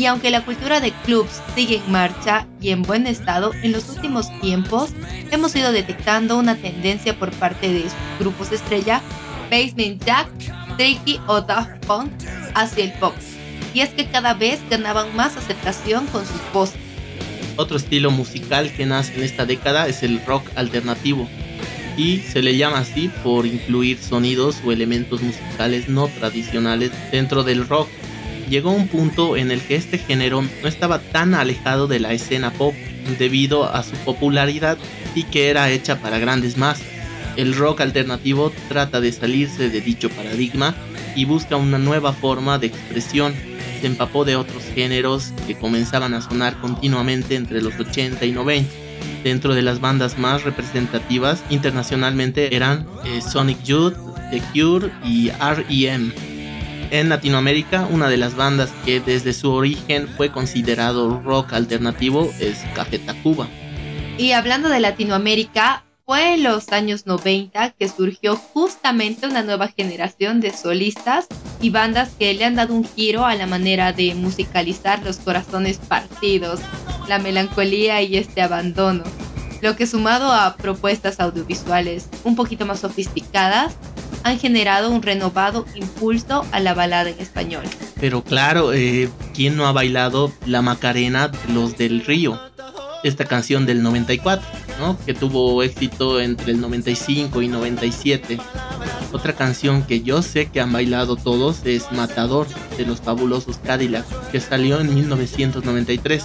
Y 0.00 0.06
aunque 0.06 0.30
la 0.30 0.42
cultura 0.46 0.80
de 0.80 0.92
clubs 1.04 1.42
sigue 1.54 1.76
en 1.76 1.92
marcha 1.92 2.46
y 2.58 2.70
en 2.70 2.80
buen 2.80 3.06
estado, 3.06 3.52
en 3.62 3.72
los 3.72 3.86
últimos 3.90 4.28
tiempos 4.40 4.92
hemos 5.30 5.54
ido 5.54 5.72
detectando 5.72 6.38
una 6.38 6.56
tendencia 6.56 7.18
por 7.18 7.30
parte 7.32 7.70
de 7.70 7.82
sus 7.82 7.92
grupos 8.18 8.50
estrella, 8.50 9.02
Basement 9.50 10.02
Jack, 10.02 10.30
Tricky 10.78 11.20
o 11.26 11.42
Daft 11.42 11.84
Punk, 11.84 12.10
hacia 12.54 12.84
el 12.84 12.92
pop. 12.92 13.12
Y 13.74 13.80
es 13.80 13.90
que 13.90 14.06
cada 14.06 14.32
vez 14.32 14.58
ganaban 14.70 15.14
más 15.14 15.36
aceptación 15.36 16.06
con 16.06 16.24
sus 16.24 16.40
voces. 16.54 16.80
Otro 17.56 17.76
estilo 17.76 18.10
musical 18.10 18.72
que 18.72 18.86
nace 18.86 19.14
en 19.16 19.22
esta 19.22 19.44
década 19.44 19.86
es 19.86 20.02
el 20.02 20.24
rock 20.24 20.46
alternativo, 20.54 21.28
y 21.98 22.20
se 22.20 22.40
le 22.40 22.56
llama 22.56 22.78
así 22.78 23.10
por 23.22 23.44
incluir 23.44 23.98
sonidos 23.98 24.62
o 24.64 24.72
elementos 24.72 25.20
musicales 25.20 25.90
no 25.90 26.08
tradicionales 26.08 26.90
dentro 27.12 27.44
del 27.44 27.68
rock. 27.68 27.90
Llegó 28.50 28.72
un 28.72 28.88
punto 28.88 29.36
en 29.36 29.52
el 29.52 29.60
que 29.60 29.76
este 29.76 29.96
género 29.96 30.42
no 30.42 30.68
estaba 30.68 30.98
tan 30.98 31.34
alejado 31.34 31.86
de 31.86 32.00
la 32.00 32.12
escena 32.12 32.50
pop 32.50 32.74
debido 33.16 33.64
a 33.64 33.84
su 33.84 33.94
popularidad 33.98 34.76
y 35.14 35.22
que 35.22 35.50
era 35.50 35.70
hecha 35.70 36.00
para 36.00 36.18
grandes 36.18 36.56
masas. 36.56 36.84
El 37.36 37.54
rock 37.54 37.80
alternativo 37.80 38.52
trata 38.68 39.00
de 39.00 39.12
salirse 39.12 39.70
de 39.70 39.80
dicho 39.80 40.10
paradigma 40.10 40.74
y 41.14 41.26
busca 41.26 41.56
una 41.56 41.78
nueva 41.78 42.12
forma 42.12 42.58
de 42.58 42.66
expresión. 42.66 43.34
Se 43.80 43.86
empapó 43.86 44.24
de 44.24 44.34
otros 44.34 44.64
géneros 44.74 45.32
que 45.46 45.56
comenzaban 45.56 46.12
a 46.14 46.20
sonar 46.20 46.60
continuamente 46.60 47.36
entre 47.36 47.62
los 47.62 47.78
80 47.78 48.26
y 48.26 48.32
90 48.32 48.90
dentro 49.22 49.54
de 49.54 49.62
las 49.62 49.80
bandas 49.80 50.18
más 50.18 50.44
representativas 50.44 51.44
internacionalmente 51.50 52.54
eran 52.56 52.86
eh, 53.04 53.20
Sonic 53.20 53.62
Youth, 53.62 53.94
The 54.30 54.42
Cure 54.52 54.90
y 55.04 55.30
REM. 55.30 56.12
En 56.90 57.08
Latinoamérica, 57.08 57.86
una 57.88 58.08
de 58.08 58.16
las 58.16 58.34
bandas 58.34 58.70
que 58.84 58.98
desde 58.98 59.32
su 59.32 59.52
origen 59.52 60.08
fue 60.08 60.32
considerado 60.32 61.20
rock 61.22 61.52
alternativo 61.52 62.28
es 62.40 62.58
Café 62.74 62.98
Tacuba. 62.98 63.48
Y 64.18 64.32
hablando 64.32 64.68
de 64.68 64.80
Latinoamérica, 64.80 65.84
fue 66.04 66.34
en 66.34 66.42
los 66.42 66.70
años 66.72 67.06
90 67.06 67.70
que 67.78 67.88
surgió 67.88 68.34
justamente 68.34 69.28
una 69.28 69.44
nueva 69.44 69.68
generación 69.68 70.40
de 70.40 70.52
solistas 70.52 71.28
y 71.60 71.70
bandas 71.70 72.10
que 72.18 72.34
le 72.34 72.44
han 72.44 72.56
dado 72.56 72.74
un 72.74 72.84
giro 72.84 73.24
a 73.24 73.36
la 73.36 73.46
manera 73.46 73.92
de 73.92 74.16
musicalizar 74.16 75.00
los 75.04 75.18
corazones 75.18 75.78
partidos, 75.78 76.58
la 77.08 77.20
melancolía 77.20 78.02
y 78.02 78.16
este 78.16 78.42
abandono. 78.42 79.04
Lo 79.62 79.76
que 79.76 79.86
sumado 79.86 80.32
a 80.32 80.56
propuestas 80.56 81.20
audiovisuales 81.20 82.08
un 82.24 82.34
poquito 82.34 82.66
más 82.66 82.80
sofisticadas, 82.80 83.76
han 84.22 84.38
generado 84.38 84.90
un 84.90 85.02
renovado 85.02 85.64
impulso 85.74 86.44
a 86.52 86.60
la 86.60 86.74
balada 86.74 87.10
en 87.10 87.18
español. 87.18 87.64
Pero 88.00 88.22
claro, 88.22 88.72
eh, 88.72 89.08
¿quién 89.34 89.56
no 89.56 89.66
ha 89.66 89.72
bailado 89.72 90.32
la 90.46 90.62
Macarena 90.62 91.30
Los 91.48 91.76
del 91.76 92.04
Río? 92.04 92.38
esta 93.02 93.24
canción 93.24 93.66
del 93.66 93.82
94, 93.82 94.46
¿no? 94.78 94.98
que 95.04 95.14
tuvo 95.14 95.62
éxito 95.62 96.20
entre 96.20 96.52
el 96.52 96.60
95 96.60 97.42
y 97.42 97.48
97. 97.48 98.38
Otra 99.12 99.32
canción 99.32 99.82
que 99.82 100.02
yo 100.02 100.22
sé 100.22 100.46
que 100.46 100.60
han 100.60 100.72
bailado 100.72 101.16
todos 101.16 101.64
es 101.64 101.90
Matador 101.92 102.46
de 102.76 102.86
los 102.86 103.00
fabulosos 103.00 103.58
Cadillac, 103.58 104.04
que 104.30 104.40
salió 104.40 104.80
en 104.80 104.94
1993. 104.94 106.24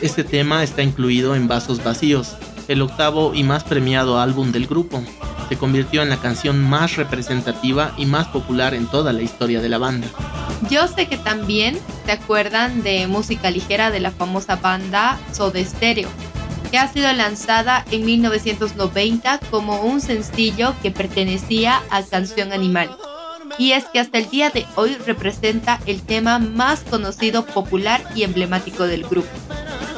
Este 0.00 0.24
tema 0.24 0.62
está 0.62 0.82
incluido 0.82 1.34
en 1.34 1.48
Vasos 1.48 1.82
Vacíos, 1.82 2.36
el 2.68 2.82
octavo 2.82 3.34
y 3.34 3.42
más 3.42 3.64
premiado 3.64 4.18
álbum 4.18 4.52
del 4.52 4.66
grupo. 4.66 5.02
Se 5.48 5.56
convirtió 5.56 6.02
en 6.02 6.08
la 6.08 6.16
canción 6.16 6.62
más 6.62 6.96
representativa 6.96 7.92
y 7.96 8.06
más 8.06 8.26
popular 8.28 8.74
en 8.74 8.86
toda 8.86 9.12
la 9.12 9.22
historia 9.22 9.60
de 9.60 9.68
la 9.68 9.78
banda. 9.78 10.08
Yo 10.70 10.88
sé 10.88 11.06
que 11.06 11.16
también 11.16 11.78
se 12.04 12.12
acuerdan 12.12 12.82
de 12.82 13.06
música 13.06 13.50
ligera 13.50 13.90
de 13.90 14.00
la 14.00 14.10
famosa 14.10 14.56
banda 14.56 15.18
Soda 15.32 15.62
Stereo, 15.62 16.08
que 16.70 16.78
ha 16.78 16.92
sido 16.92 17.12
lanzada 17.12 17.84
en 17.90 18.04
1990 18.04 19.40
como 19.50 19.82
un 19.82 20.00
sencillo 20.00 20.74
que 20.82 20.90
pertenecía 20.90 21.82
a 21.90 22.02
Canción 22.02 22.52
Animal. 22.52 22.90
Y 23.58 23.72
es 23.72 23.84
que 23.86 24.00
hasta 24.00 24.18
el 24.18 24.28
día 24.28 24.50
de 24.50 24.66
hoy 24.74 24.96
representa 25.06 25.80
el 25.86 26.02
tema 26.02 26.38
más 26.38 26.80
conocido, 26.80 27.46
popular 27.46 28.02
y 28.14 28.24
emblemático 28.24 28.84
del 28.84 29.04
grupo. 29.04 29.28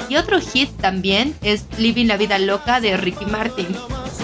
Y 0.09 0.17
otro 0.17 0.41
hit 0.41 0.71
también 0.81 1.35
es 1.43 1.65
Living 1.79 2.07
la 2.07 2.17
Vida 2.17 2.39
Loca 2.39 2.81
de 2.81 2.97
Ricky 2.97 3.27
Martin, 3.27 3.67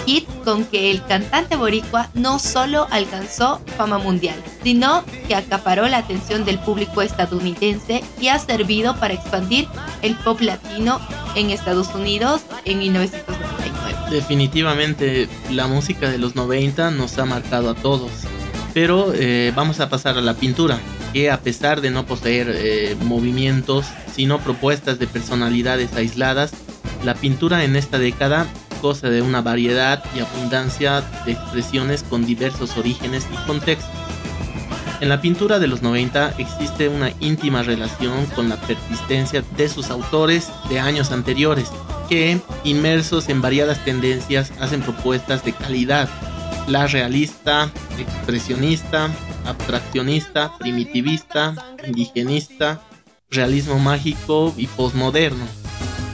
hit 0.05 0.27
con 0.43 0.65
que 0.65 0.91
el 0.91 1.03
cantante 1.05 1.55
boricua 1.55 2.09
no 2.13 2.39
solo 2.39 2.87
alcanzó 2.91 3.59
fama 3.77 3.97
mundial, 3.97 4.41
sino 4.63 5.03
que 5.27 5.35
acaparó 5.35 5.87
la 5.87 5.97
atención 5.97 6.45
del 6.45 6.59
público 6.59 7.01
estadounidense 7.01 8.03
y 8.19 8.27
ha 8.27 8.39
servido 8.39 8.95
para 8.99 9.13
expandir 9.13 9.67
el 10.01 10.15
pop 10.15 10.41
latino 10.41 10.99
en 11.35 11.49
Estados 11.49 11.93
Unidos 11.95 12.41
en 12.65 12.79
1999. 12.79 14.11
Definitivamente 14.11 15.27
la 15.51 15.67
música 15.67 16.09
de 16.09 16.17
los 16.17 16.35
90 16.35 16.91
nos 16.91 17.17
ha 17.17 17.25
marcado 17.25 17.69
a 17.69 17.75
todos. 17.75 18.11
Pero 18.73 19.13
eh, 19.13 19.53
vamos 19.55 19.79
a 19.79 19.89
pasar 19.89 20.17
a 20.17 20.21
la 20.21 20.33
pintura, 20.33 20.79
que 21.13 21.31
a 21.31 21.39
pesar 21.39 21.79
de 21.79 21.91
no 21.91 22.05
poseer 22.05 22.51
eh, 22.53 22.97
movimientos, 23.01 23.85
sino 24.13 24.39
propuestas 24.39 24.99
de 24.99 25.07
personalidades 25.07 25.93
aisladas, 25.95 26.51
la 27.05 27.15
pintura 27.15 27.63
en 27.63 27.77
esta 27.77 27.99
década 27.99 28.47
goza 28.81 29.09
de 29.09 29.21
una 29.21 29.41
variedad 29.41 30.03
y 30.15 30.19
abundancia 30.19 31.01
de 31.25 31.33
expresiones 31.33 32.03
con 32.03 32.25
diversos 32.25 32.77
orígenes 32.77 33.27
y 33.31 33.47
contextos. 33.47 33.89
En 35.01 35.09
la 35.09 35.19
pintura 35.19 35.59
de 35.59 35.67
los 35.67 35.81
90 35.81 36.35
existe 36.37 36.87
una 36.87 37.11
íntima 37.19 37.63
relación 37.63 38.25
con 38.27 38.47
la 38.47 38.55
persistencia 38.55 39.43
de 39.57 39.67
sus 39.67 39.89
autores 39.89 40.49
de 40.69 40.79
años 40.79 41.11
anteriores, 41.11 41.69
que, 42.09 42.39
inmersos 42.63 43.27
en 43.27 43.41
variadas 43.41 43.83
tendencias, 43.83 44.53
hacen 44.59 44.81
propuestas 44.81 45.43
de 45.43 45.51
calidad. 45.51 46.07
La 46.67 46.87
realista, 46.87 47.69
expresionista, 47.99 49.09
abstraccionista, 49.45 50.57
primitivista, 50.57 51.53
indigenista, 51.85 52.81
realismo 53.29 53.79
mágico 53.79 54.53
y 54.55 54.67
posmoderno 54.67 55.64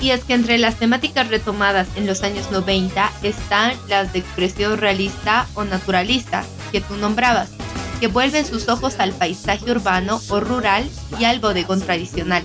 y 0.01 0.09
es 0.09 0.23
que 0.23 0.33
entre 0.33 0.57
las 0.57 0.75
temáticas 0.75 1.29
retomadas 1.29 1.87
en 1.95 2.07
los 2.07 2.23
años 2.23 2.51
90 2.51 3.11
están 3.21 3.73
las 3.87 4.11
de 4.13 4.19
expresión 4.19 4.77
realista 4.77 5.47
o 5.53 5.63
naturalista, 5.63 6.43
que 6.71 6.81
tú 6.81 6.95
nombrabas, 6.95 7.51
que 7.99 8.07
vuelven 8.07 8.45
sus 8.45 8.67
ojos 8.67 8.95
al 8.99 9.13
paisaje 9.13 9.69
urbano 9.69 10.19
o 10.29 10.39
rural 10.39 10.89
y 11.19 11.25
al 11.25 11.39
bodegón 11.39 11.81
tradicional. 11.81 12.43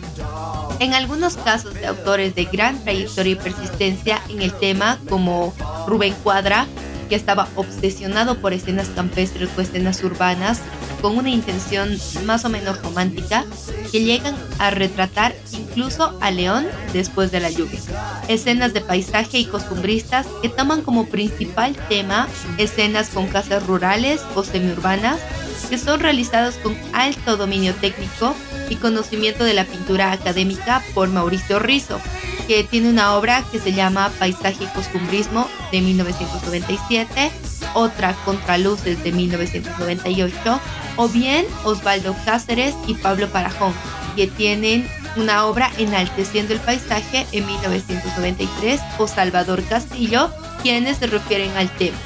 En 0.81 0.93
algunos 0.93 1.39
casos 1.39 1.73
de 1.73 1.87
autores 1.87 2.35
de 2.35 2.45
gran 2.45 2.79
trayectoria 2.85 3.33
y 3.33 3.37
persistencia 3.37 4.21
en 4.29 4.43
el 4.43 4.53
tema, 4.53 4.99
como 5.09 5.55
Rubén 5.87 6.15
Cuadra, 6.23 6.67
que 7.09 7.15
estaba 7.15 7.49
obsesionado 7.55 8.39
por 8.39 8.53
escenas 8.53 8.89
campestres 8.89 9.49
o 9.57 9.61
escenas 9.63 10.03
urbanas, 10.05 10.61
con 11.01 11.17
una 11.17 11.31
intención 11.31 11.99
más 12.25 12.45
o 12.45 12.49
menos 12.49 12.83
romántica, 12.83 13.45
que 13.91 14.03
llegan 14.03 14.35
a 14.59 14.71
retratar 14.71 15.35
incluso 15.53 16.17
a 16.21 16.31
León 16.31 16.67
después 16.93 17.31
de 17.31 17.41
la 17.41 17.51
lluvia. 17.51 17.81
Escenas 18.29 18.73
de 18.73 18.81
paisaje 18.81 19.39
y 19.39 19.45
costumbristas 19.45 20.27
que 20.43 20.49
toman 20.49 20.83
como 20.83 21.07
principal 21.07 21.77
tema 21.89 22.29
escenas 22.59 23.11
con 23.11 23.27
casas 23.27 23.67
rurales 23.67 24.21
o 24.35 24.43
semiurbanas 24.43 25.21
que 25.69 25.79
son 25.79 26.01
realizadas 26.01 26.57
con 26.57 26.77
alto 26.93 27.37
dominio 27.37 27.75
técnico 27.75 28.35
y 28.69 28.77
conocimiento 28.77 29.45
de 29.45 29.55
la 29.55 29.65
pintura 29.65 30.13
académica 30.13 30.83
por 30.95 31.09
Mauricio 31.09 31.59
Rizzo, 31.59 32.01
que 32.47 32.65
tiene 32.65 32.89
una 32.89 33.17
obra 33.17 33.45
que 33.51 33.59
se 33.59 33.73
llama 33.73 34.11
Paisaje 34.19 34.65
y 34.65 34.67
Costumbrismo 34.69 35.49
de 35.73 35.81
1997, 35.81 37.33
otra 37.77 38.15
Contraluces 38.25 39.03
de 39.05 39.13
1998, 39.13 40.61
o 40.97 41.09
bien 41.09 41.47
Osvaldo 41.65 42.17
Cáceres 42.25 42.75
y 42.87 42.95
Pablo 42.95 43.29
Parajón, 43.29 43.75
que 44.17 44.27
tienen 44.27 44.89
una 45.17 45.47
obra 45.47 45.71
enalteciendo 45.79 46.55
el 46.55 46.61
paisaje 46.61 47.27
en 47.33 47.47
1993, 47.47 48.81
o 48.99 49.07
Salvador 49.07 49.63
Castillo, 49.65 50.31
quienes 50.63 50.99
se 50.99 51.07
refieren 51.07 51.51
al 51.57 51.71
tema. 51.77 51.97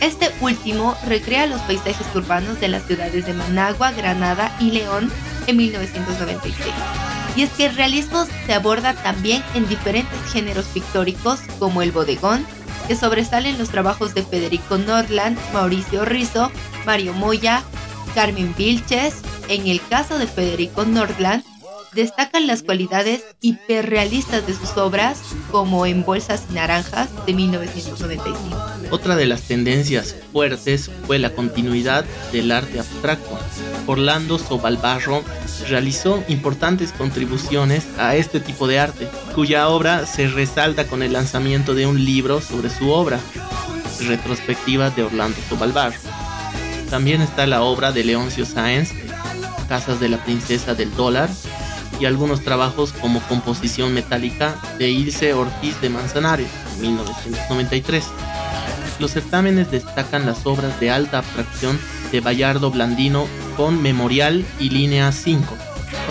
Este 0.00 0.30
último 0.40 0.96
recrea 1.06 1.46
los 1.46 1.60
paisajes 1.62 2.06
urbanos 2.14 2.60
de 2.60 2.68
las 2.68 2.84
ciudades 2.84 3.26
de 3.26 3.34
Managua, 3.34 3.90
Granada 3.92 4.54
y 4.60 4.70
León 4.70 5.10
en 5.46 5.56
1996. 5.56 6.54
Y 7.36 7.42
es 7.42 7.50
que 7.50 7.66
el 7.66 7.76
realismo 7.76 8.26
se 8.46 8.54
aborda 8.54 8.94
también 8.94 9.42
en 9.54 9.68
diferentes 9.68 10.18
géneros 10.32 10.66
pictóricos 10.66 11.40
como 11.58 11.82
el 11.82 11.92
bodegón, 11.92 12.46
que 12.88 12.96
sobresalen 12.96 13.58
los 13.58 13.68
trabajos 13.68 14.14
de 14.14 14.22
Federico 14.22 14.78
Nordland, 14.78 15.38
Mauricio 15.52 16.06
Rizzo, 16.06 16.50
Mario 16.86 17.12
Moya, 17.12 17.62
Carmen 18.14 18.54
Vilches. 18.56 19.16
En 19.48 19.66
el 19.66 19.80
caso 19.88 20.18
de 20.18 20.26
Federico 20.26 20.84
Nordland, 20.84 21.44
destacan 21.98 22.46
las 22.46 22.62
cualidades 22.62 23.24
hiperrealistas 23.40 24.46
de 24.46 24.54
sus 24.54 24.76
obras, 24.76 25.20
como 25.50 25.84
En 25.84 26.04
Bolsas 26.04 26.44
y 26.48 26.54
Naranjas 26.54 27.08
de 27.26 27.34
1995. 27.34 28.38
Otra 28.92 29.16
de 29.16 29.26
las 29.26 29.42
tendencias 29.42 30.14
fuertes 30.32 30.92
fue 31.08 31.18
la 31.18 31.30
continuidad 31.30 32.04
del 32.30 32.52
arte 32.52 32.78
abstracto. 32.78 33.36
Orlando 33.86 34.38
Sobalbarro 34.38 35.24
realizó 35.68 36.22
importantes 36.28 36.92
contribuciones 36.92 37.88
a 37.98 38.14
este 38.14 38.38
tipo 38.38 38.68
de 38.68 38.78
arte, 38.78 39.08
cuya 39.34 39.68
obra 39.68 40.06
se 40.06 40.28
resalta 40.28 40.86
con 40.86 41.02
el 41.02 41.14
lanzamiento 41.14 41.74
de 41.74 41.86
un 41.86 42.04
libro 42.04 42.40
sobre 42.40 42.70
su 42.70 42.90
obra, 42.90 43.18
retrospectiva 44.06 44.90
de 44.90 45.02
Orlando 45.02 45.36
Sobalbarro. 45.48 45.98
También 46.90 47.22
está 47.22 47.44
la 47.48 47.62
obra 47.62 47.90
de 47.90 48.04
Leoncio 48.04 48.46
Sáenz, 48.46 48.92
Casas 49.68 49.98
de 49.98 50.08
la 50.08 50.24
Princesa 50.24 50.74
del 50.74 50.94
Dólar, 50.94 51.28
y 52.00 52.06
algunos 52.06 52.42
trabajos 52.42 52.92
como 52.92 53.20
composición 53.22 53.92
metálica 53.94 54.56
de 54.78 54.90
Ilse 54.90 55.34
Ortiz 55.34 55.80
de 55.80 55.90
Manzanares, 55.90 56.48
1993. 56.80 58.04
Los 58.98 59.12
certámenes 59.12 59.70
destacan 59.70 60.26
las 60.26 60.46
obras 60.46 60.78
de 60.80 60.90
alta 60.90 61.18
abstracción 61.18 61.78
de 62.10 62.20
Bayardo 62.20 62.70
Blandino 62.70 63.26
con 63.56 63.80
Memorial 63.82 64.44
y 64.58 64.70
Línea 64.70 65.12
5. 65.12 65.56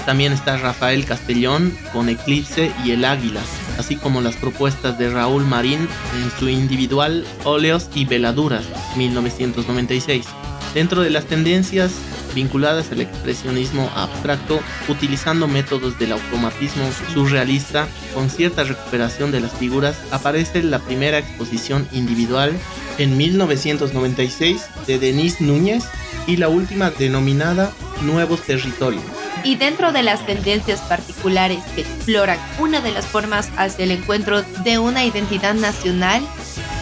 También 0.05 0.31
está 0.31 0.57
Rafael 0.57 1.05
Castellón 1.05 1.77
con 1.91 2.07
Eclipse 2.07 2.71
y 2.85 2.91
El 2.91 3.03
Águila, 3.03 3.41
así 3.77 3.97
como 3.97 4.21
las 4.21 4.35
propuestas 4.37 4.97
de 4.97 5.09
Raúl 5.09 5.45
Marín 5.45 5.87
en 6.15 6.39
su 6.39 6.47
individual 6.47 7.25
Óleos 7.43 7.89
y 7.93 8.05
Veladuras, 8.05 8.63
1996. 8.95 10.25
Dentro 10.73 11.01
de 11.01 11.09
las 11.09 11.25
tendencias 11.25 11.91
vinculadas 12.37 12.91
al 12.91 13.01
expresionismo 13.01 13.89
abstracto, 13.95 14.59
utilizando 14.87 15.47
métodos 15.47 15.97
del 15.97 16.11
automatismo 16.11 16.87
surrealista 17.11 17.87
con 18.13 18.29
cierta 18.29 18.63
recuperación 18.63 19.31
de 19.31 19.39
las 19.39 19.53
figuras, 19.53 19.97
aparece 20.11 20.61
la 20.61 20.77
primera 20.77 21.17
exposición 21.17 21.87
individual 21.91 22.53
en 22.99 23.17
1996 23.17 24.61
de 24.85 24.99
Denise 24.99 25.43
Núñez 25.43 25.85
y 26.27 26.37
la 26.37 26.47
última 26.47 26.91
denominada 26.91 27.71
Nuevos 28.03 28.43
Territorios. 28.43 29.03
Y 29.43 29.55
dentro 29.55 29.91
de 29.91 30.03
las 30.03 30.23
tendencias 30.27 30.81
particulares 30.81 31.63
que 31.73 31.81
exploran 31.81 32.37
una 32.59 32.81
de 32.81 32.91
las 32.91 33.07
formas 33.07 33.49
hacia 33.57 33.85
el 33.85 33.91
encuentro 33.91 34.43
de 34.63 34.77
una 34.77 35.05
identidad 35.05 35.55
nacional, 35.55 36.21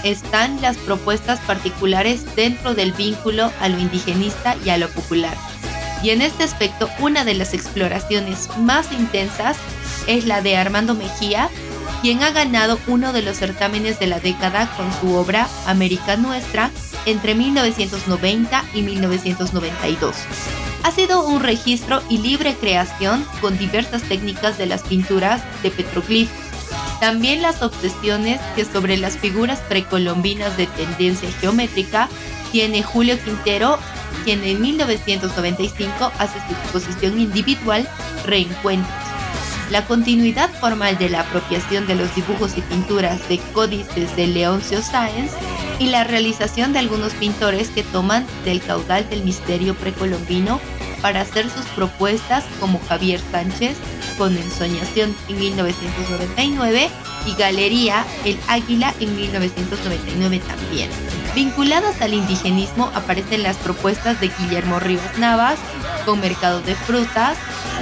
están 0.06 0.62
las 0.62 0.78
propuestas 0.78 1.40
particulares 1.42 2.24
dentro 2.36 2.76
del 2.76 2.94
vínculo 2.94 3.52
a 3.60 3.68
lo 3.68 3.80
indigenista 3.80 4.56
y 4.64 4.70
a 4.70 4.78
lo 4.78 4.88
popular. 4.90 5.36
Y 6.04 6.12
en 6.12 6.22
este 6.22 6.44
aspecto, 6.44 6.88
una 7.00 7.26
de 7.26 7.34
las 7.34 7.56
exploraciones 7.56 8.50
más 8.60 8.92
intensas 8.92 9.58
es 10.08 10.26
la 10.26 10.42
de 10.42 10.56
Armando 10.56 10.94
Mejía, 10.94 11.50
quien 12.02 12.22
ha 12.22 12.30
ganado 12.30 12.78
uno 12.86 13.14
de 13.14 13.24
los 13.24 13.38
certámenes 13.38 14.00
de 14.00 14.06
la 14.06 14.20
década 14.20 14.70
con 14.78 14.94
su 14.94 15.16
obra 15.16 15.48
América 15.66 16.18
Nuestra 16.18 16.70
entre 17.08 17.34
1990 17.34 18.64
y 18.76 18.84
1992. 18.84 20.16
Ha 20.84 20.92
sido 20.92 21.26
un 21.26 21.42
registro 21.42 22.04
y 22.10 22.20
libre 22.20 22.54
creación 22.54 23.26
con 23.42 23.58
diversas 23.58 24.04
técnicas 24.04 24.60
de 24.60 24.68
las 24.68 24.84
pinturas 24.84 25.42
de 25.64 25.72
petroglifos 25.72 26.45
también 27.06 27.44
las 27.44 27.62
obsesiones 27.62 28.42
que 28.56 28.66
sobre 28.66 28.98
las 28.98 29.16
figuras 29.16 29.60
precolombinas 29.70 30.58
de 30.58 30.66
tendencia 30.66 31.32
geométrica 31.34 32.10
tiene 32.52 32.82
Julio 32.82 33.16
Quintero, 33.24 33.78
quien 34.24 34.44
en 34.44 34.60
1995 34.60 36.12
hace 36.18 36.40
su 36.48 36.54
exposición 36.56 37.22
individual 37.22 37.88
Reencuentros. 38.26 38.92
La 39.70 39.86
continuidad 39.86 40.50
formal 40.60 40.98
de 40.98 41.10
la 41.10 41.20
apropiación 41.20 41.86
de 41.86 41.94
los 41.94 42.16
dibujos 42.16 42.58
y 42.58 42.62
pinturas 42.62 43.30
de 43.30 43.38
códices 43.54 44.16
de 44.16 44.26
Leoncio 44.26 44.82
Sáenz 44.82 45.32
y 45.78 45.90
la 45.90 46.06
realización 46.06 46.74
de 46.74 46.80
algunos 46.80 47.14
pintores 47.14 47.70
que 47.70 47.84
toman 47.84 48.26
del 48.46 48.64
caudal 48.64 49.08
del 49.12 49.24
misterio 49.24 49.76
precolombino 49.76 50.60
para 51.04 51.22
hacer 51.22 51.52
sus 51.52 51.66
propuestas 51.76 52.46
como 52.60 52.82
Javier 52.90 53.22
Sánchez 53.32 53.78
con 54.18 54.36
Ensoñación 54.38 55.16
en 55.30 55.40
1999 55.40 56.90
y 57.26 57.36
Galería 57.36 58.06
El 58.24 58.38
Águila 58.48 58.94
en 59.00 59.16
1999 59.16 60.42
también. 60.48 60.90
Vinculadas 61.36 62.02
al 62.02 62.14
indigenismo 62.14 62.92
aparecen 62.96 63.44
las 63.44 63.58
propuestas 63.58 64.20
de 64.22 64.32
Guillermo 64.40 64.80
Rivas 64.80 65.18
Navas 65.18 65.60
con 66.06 66.22
Mercado 66.22 66.62
de 66.62 66.76
Frutas, 66.76 67.38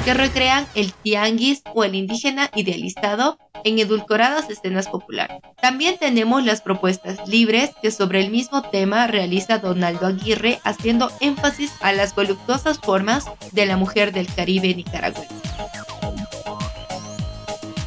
que 0.05 0.13
recrean 0.13 0.65
el 0.75 0.93
tianguis 0.93 1.61
o 1.73 1.83
el 1.83 1.95
indígena 1.95 2.49
idealizado 2.55 3.37
en 3.63 3.79
edulcoradas 3.79 4.49
escenas 4.49 4.87
populares. 4.87 5.37
También 5.61 5.97
tenemos 5.97 6.43
las 6.43 6.61
propuestas 6.61 7.27
libres 7.27 7.71
que 7.81 7.91
sobre 7.91 8.21
el 8.21 8.31
mismo 8.31 8.61
tema 8.63 9.07
realiza 9.07 9.59
Donaldo 9.59 10.07
Aguirre 10.07 10.59
haciendo 10.63 11.11
énfasis 11.19 11.71
a 11.81 11.93
las 11.93 12.15
voluptuosas 12.15 12.79
formas 12.79 13.25
de 13.51 13.65
la 13.65 13.77
mujer 13.77 14.11
del 14.11 14.27
Caribe 14.33 14.73
nicaragüense. 14.73 15.42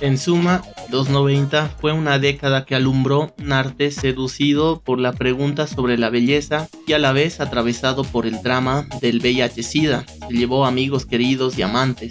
En 0.01 0.19
suma, 0.19 0.63
290 0.91 1.71
fue 1.81 1.93
una 1.93 2.19
década 2.19 2.67
que 2.67 2.75
alumbró 2.75 3.35
un 3.39 3.53
arte 3.53 3.91
seducido 3.91 4.81
por 4.81 5.01
la 5.01 5.13
pregunta 5.13 5.67
sobre 5.67 5.97
la 5.97 6.11
belleza 6.11 6.69
y 6.87 6.93
a 6.93 6.99
la 6.99 7.13
vez 7.13 7.41
atravesado 7.41 8.05
por 8.05 8.27
el 8.27 8.43
drama 8.43 8.87
del 9.01 9.21
VIH-Sida. 9.21 10.05
Se 10.29 10.35
llevó 10.35 10.67
amigos 10.67 11.07
queridos 11.07 11.57
y 11.59 11.63
amantes. 11.63 12.11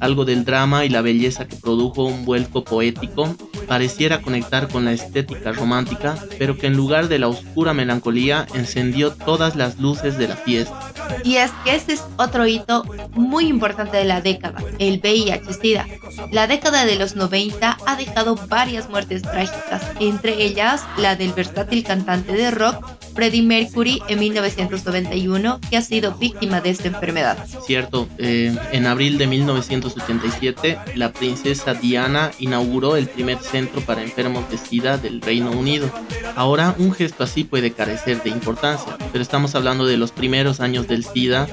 Algo 0.00 0.24
del 0.24 0.44
drama 0.44 0.84
y 0.84 0.88
la 0.88 1.02
belleza 1.02 1.46
que 1.46 1.56
produjo 1.56 2.04
un 2.04 2.24
vuelco 2.24 2.64
poético 2.64 3.36
pareciera 3.66 4.20
conectar 4.20 4.68
con 4.68 4.84
la 4.84 4.92
estética 4.92 5.52
romántica, 5.52 6.16
pero 6.38 6.56
que 6.58 6.66
en 6.66 6.76
lugar 6.76 7.08
de 7.08 7.18
la 7.18 7.28
oscura 7.28 7.72
melancolía 7.72 8.46
encendió 8.54 9.12
todas 9.12 9.56
las 9.56 9.78
luces 9.78 10.18
de 10.18 10.28
la 10.28 10.36
fiesta. 10.36 10.92
Y 11.24 11.36
es 11.36 11.50
que 11.64 11.74
ese 11.74 11.94
es 11.94 12.04
otro 12.16 12.46
hito 12.46 12.84
muy 13.12 13.46
importante 13.46 13.96
de 13.96 14.04
la 14.04 14.20
década, 14.20 14.62
el 14.78 15.00
VIH-Sida. 15.00 15.86
La 16.30 16.46
década 16.46 16.84
de 16.84 16.96
los 16.96 17.16
90 17.16 17.78
ha 17.86 17.96
dejado 17.96 18.36
varias 18.48 18.88
muertes 18.88 19.22
trágicas, 19.22 19.82
entre 20.00 20.42
ellas 20.42 20.84
la 20.98 21.16
del 21.16 21.32
versátil 21.32 21.84
cantante 21.84 22.32
de 22.32 22.50
rock 22.50 22.84
Freddie 23.14 23.42
Mercury 23.42 24.02
en 24.08 24.18
1991, 24.18 25.60
que 25.68 25.76
ha 25.76 25.82
sido 25.82 26.14
víctima 26.14 26.60
de 26.60 26.70
esta 26.70 26.88
enfermedad. 26.88 27.46
Cierto, 27.66 28.08
eh, 28.18 28.56
en 28.72 28.86
abril 28.86 29.18
de 29.18 29.26
1987, 29.26 30.78
la 30.94 31.12
princesa 31.12 31.74
Diana 31.74 32.30
inauguró 32.38 32.96
el 32.96 33.08
primer 33.08 33.38
centro 33.38 33.80
para 33.82 34.02
enfermos 34.02 34.48
de 34.50 34.58
SIDA 34.58 34.96
del 34.96 35.20
Reino 35.20 35.50
Unido. 35.50 35.90
Ahora, 36.36 36.74
un 36.78 36.92
gesto 36.92 37.24
así 37.24 37.44
puede 37.44 37.72
carecer 37.72 38.22
de 38.22 38.30
importancia, 38.30 38.96
pero 39.12 39.22
estamos 39.22 39.54
hablando 39.54 39.84
de 39.84 39.96
los 39.96 40.12
primeros 40.12 40.60
años 40.60 40.88
del 40.88 41.04
SIDA, 41.04 41.46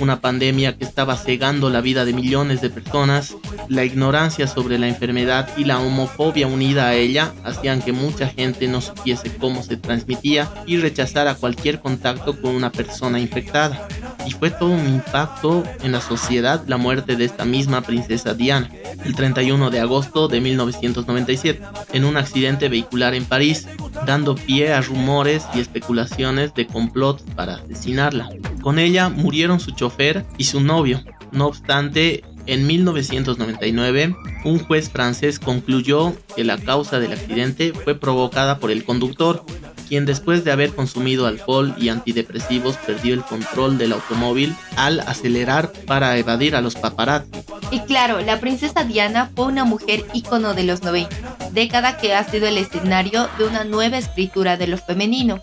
una 0.00 0.20
pandemia 0.20 0.76
que 0.76 0.84
estaba 0.84 1.16
cegando 1.16 1.70
la 1.70 1.80
vida 1.80 2.04
de 2.04 2.12
millones 2.12 2.60
de 2.60 2.70
personas, 2.70 3.34
la 3.68 3.84
ignorancia 3.84 4.46
sobre 4.46 4.78
la 4.78 4.88
enfermedad 4.88 5.48
y 5.56 5.64
la 5.64 5.80
homofobia 5.80 6.46
unida 6.46 6.88
a 6.88 6.94
ella 6.94 7.32
hacían 7.44 7.80
que 7.80 7.92
mucha 7.92 8.28
gente 8.28 8.68
no 8.68 8.80
supiese 8.80 9.34
cómo 9.36 9.62
se 9.62 9.76
transmitía 9.76 10.50
y 10.66 10.76
rechazara 10.76 11.05
a 11.14 11.36
cualquier 11.36 11.80
contacto 11.80 12.40
con 12.40 12.54
una 12.54 12.72
persona 12.72 13.20
infectada. 13.20 13.86
Y 14.26 14.32
fue 14.32 14.50
todo 14.50 14.70
un 14.70 14.86
impacto 14.86 15.62
en 15.82 15.92
la 15.92 16.00
sociedad 16.00 16.64
la 16.66 16.78
muerte 16.78 17.14
de 17.14 17.24
esta 17.24 17.44
misma 17.44 17.82
princesa 17.82 18.34
Diana, 18.34 18.68
el 19.04 19.14
31 19.14 19.70
de 19.70 19.80
agosto 19.80 20.26
de 20.26 20.40
1997, 20.40 21.62
en 21.92 22.04
un 22.04 22.16
accidente 22.16 22.68
vehicular 22.68 23.14
en 23.14 23.24
París, 23.24 23.68
dando 24.04 24.34
pie 24.34 24.72
a 24.72 24.80
rumores 24.80 25.44
y 25.54 25.60
especulaciones 25.60 26.52
de 26.54 26.66
complot 26.66 27.22
para 27.36 27.56
asesinarla. 27.56 28.28
Con 28.60 28.80
ella 28.80 29.08
murieron 29.08 29.60
su 29.60 29.70
chofer 29.70 30.24
y 30.38 30.44
su 30.44 30.60
novio. 30.60 31.02
No 31.30 31.46
obstante, 31.46 32.24
en 32.46 32.66
1999, 32.66 34.16
un 34.44 34.58
juez 34.58 34.90
francés 34.90 35.38
concluyó 35.38 36.14
que 36.34 36.44
la 36.44 36.58
causa 36.58 36.98
del 36.98 37.12
accidente 37.12 37.72
fue 37.72 37.96
provocada 37.96 38.58
por 38.58 38.70
el 38.70 38.84
conductor, 38.84 39.44
quien 39.88 40.06
después 40.06 40.44
de 40.44 40.52
haber 40.52 40.74
consumido 40.74 41.26
alcohol 41.26 41.74
y 41.78 41.88
antidepresivos 41.88 42.76
perdió 42.78 43.14
el 43.14 43.22
control 43.22 43.78
del 43.78 43.92
automóvil 43.92 44.54
al 44.76 45.00
acelerar 45.00 45.72
para 45.86 46.16
evadir 46.16 46.56
a 46.56 46.60
los 46.60 46.74
paparazzi. 46.74 47.30
Y 47.70 47.80
claro, 47.80 48.20
la 48.20 48.40
princesa 48.40 48.84
Diana 48.84 49.30
fue 49.34 49.46
una 49.46 49.64
mujer 49.64 50.04
ícono 50.12 50.54
de 50.54 50.64
los 50.64 50.82
90, 50.82 51.50
década 51.52 51.96
que 51.96 52.14
ha 52.14 52.24
sido 52.24 52.46
el 52.46 52.58
escenario 52.58 53.28
de 53.38 53.44
una 53.44 53.64
nueva 53.64 53.98
escritura 53.98 54.56
de 54.56 54.68
lo 54.68 54.78
femenino, 54.78 55.40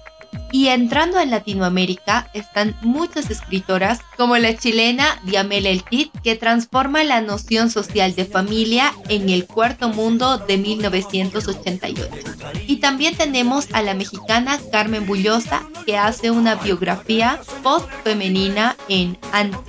y 0.51 0.67
entrando 0.67 1.19
en 1.19 1.31
Latinoamérica 1.31 2.29
están 2.33 2.75
muchas 2.81 3.29
escritoras 3.29 3.99
como 4.17 4.37
la 4.37 4.55
chilena 4.55 5.19
Diamela 5.23 5.69
El 5.69 5.83
que 6.23 6.35
transforma 6.35 7.03
la 7.03 7.21
noción 7.21 7.69
social 7.69 8.15
de 8.15 8.25
familia 8.25 8.93
en 9.09 9.29
el 9.29 9.45
cuarto 9.45 9.89
mundo 9.89 10.37
de 10.37 10.57
1988. 10.57 12.07
Y 12.67 12.77
también 12.77 13.15
tenemos 13.15 13.67
a 13.73 13.81
la 13.81 13.93
mexicana 13.93 14.59
Carmen 14.71 15.05
Bullosa, 15.05 15.63
que 15.85 15.97
hace 15.97 16.31
una 16.31 16.55
biografía 16.55 17.39
post-femenina 17.61 18.75
en 18.89 19.17
Antes, 19.31 19.59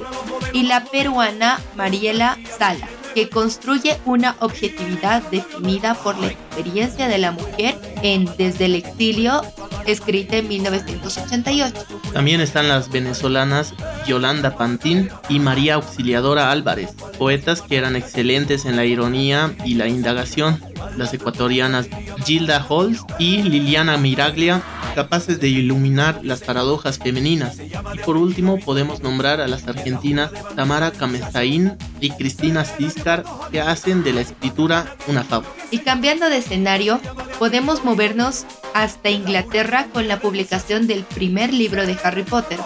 y 0.53 0.65
la 0.65 0.85
peruana 0.85 1.61
Mariela 1.77 2.39
Sala 2.59 2.89
que 3.15 3.29
construye 3.29 3.97
una 4.05 4.37
objetividad 4.41 5.23
definida 5.31 5.95
por 5.95 6.19
la 6.19 6.27
experiencia 6.27 7.09
de 7.09 7.19
la 7.19 7.31
mujer 7.31 7.77
en 8.03 8.29
Desde 8.37 8.67
el 8.67 8.75
exilio, 8.75 9.43
escrita 9.87 10.37
en 10.37 10.49
1988. 10.49 11.75
También 12.13 12.41
están 12.41 12.69
las 12.69 12.91
venezolanas 12.91 13.75
Yolanda 14.07 14.57
Pantín 14.57 15.11
y 15.29 15.39
María 15.39 15.75
Auxiliadora 15.75 16.51
Álvarez, 16.51 16.91
poetas 17.19 17.63
que 17.63 17.77
eran 17.77 17.97
excelentes 17.97 18.65
en 18.65 18.77
la 18.77 18.85
ironía 18.85 19.55
y 19.65 19.75
la 19.75 19.89
indagación. 19.89 20.61
Las 20.97 21.13
ecuatorianas 21.15 21.89
Gilda 22.25 22.65
Holz 22.69 23.01
y 23.19 23.43
Liliana 23.43 23.97
Miraglia, 23.97 24.63
capaces 24.95 25.41
de 25.41 25.49
iluminar 25.49 26.21
las 26.23 26.41
paradojas 26.41 26.99
femeninas. 26.99 27.59
Y 27.95 27.99
por 27.99 28.17
último 28.17 28.59
podemos 28.61 29.03
nombrar 29.03 29.41
a 29.41 29.49
las 29.49 29.67
argentinas 29.67 30.31
Tamara 30.55 30.93
Camestaín 30.93 31.77
y 32.01 32.11
Cristina 32.11 32.65
Ciscar, 32.65 33.25
que 33.51 33.61
hacen 33.61 34.05
de 34.05 34.13
la 34.13 34.21
escritura 34.21 34.97
una 35.07 35.25
fábula. 35.25 35.51
Y 35.71 35.79
cambiando 35.79 36.29
de 36.29 36.39
escenario, 36.39 37.01
podemos 37.39 37.85
movernos 37.85 38.47
hasta 38.75 39.09
Inglaterra 39.09 39.87
con 39.93 40.07
la 40.09 40.21
publicación 40.21 40.87
del 40.87 41.05
primer 41.05 41.55
libro 41.55 41.87
de 41.87 41.97
Harry 42.03 42.25
Potter. 42.25 42.59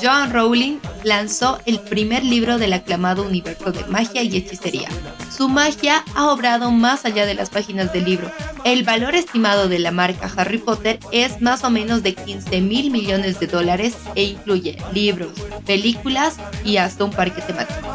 Joan 0.00 0.32
Rowling 0.32 0.78
lanzó 1.02 1.58
el 1.64 1.80
primer 1.80 2.22
libro 2.22 2.58
del 2.58 2.74
aclamado 2.74 3.22
universo 3.22 3.72
de 3.72 3.84
magia 3.86 4.22
y 4.22 4.36
hechicería. 4.36 4.88
Su 5.34 5.48
magia 5.48 6.04
ha 6.14 6.30
obrado 6.30 6.70
más 6.70 7.04
allá 7.04 7.26
de 7.26 7.34
las 7.34 7.50
páginas 7.50 7.92
del 7.92 8.04
libro. 8.04 8.30
El 8.64 8.84
valor 8.84 9.14
estimado 9.14 9.68
de 9.68 9.78
la 9.78 9.90
marca 9.90 10.30
Harry 10.36 10.58
Potter 10.58 10.98
es 11.12 11.40
más 11.40 11.64
o 11.64 11.70
menos 11.70 12.02
de 12.02 12.14
15 12.14 12.60
mil 12.60 12.90
millones 12.90 13.40
de 13.40 13.46
dólares 13.46 13.96
e 14.14 14.24
incluye 14.24 14.76
libros, 14.92 15.32
películas 15.64 16.36
y 16.64 16.76
hasta 16.76 17.04
un 17.04 17.10
parque 17.10 17.40
temático. 17.40 17.85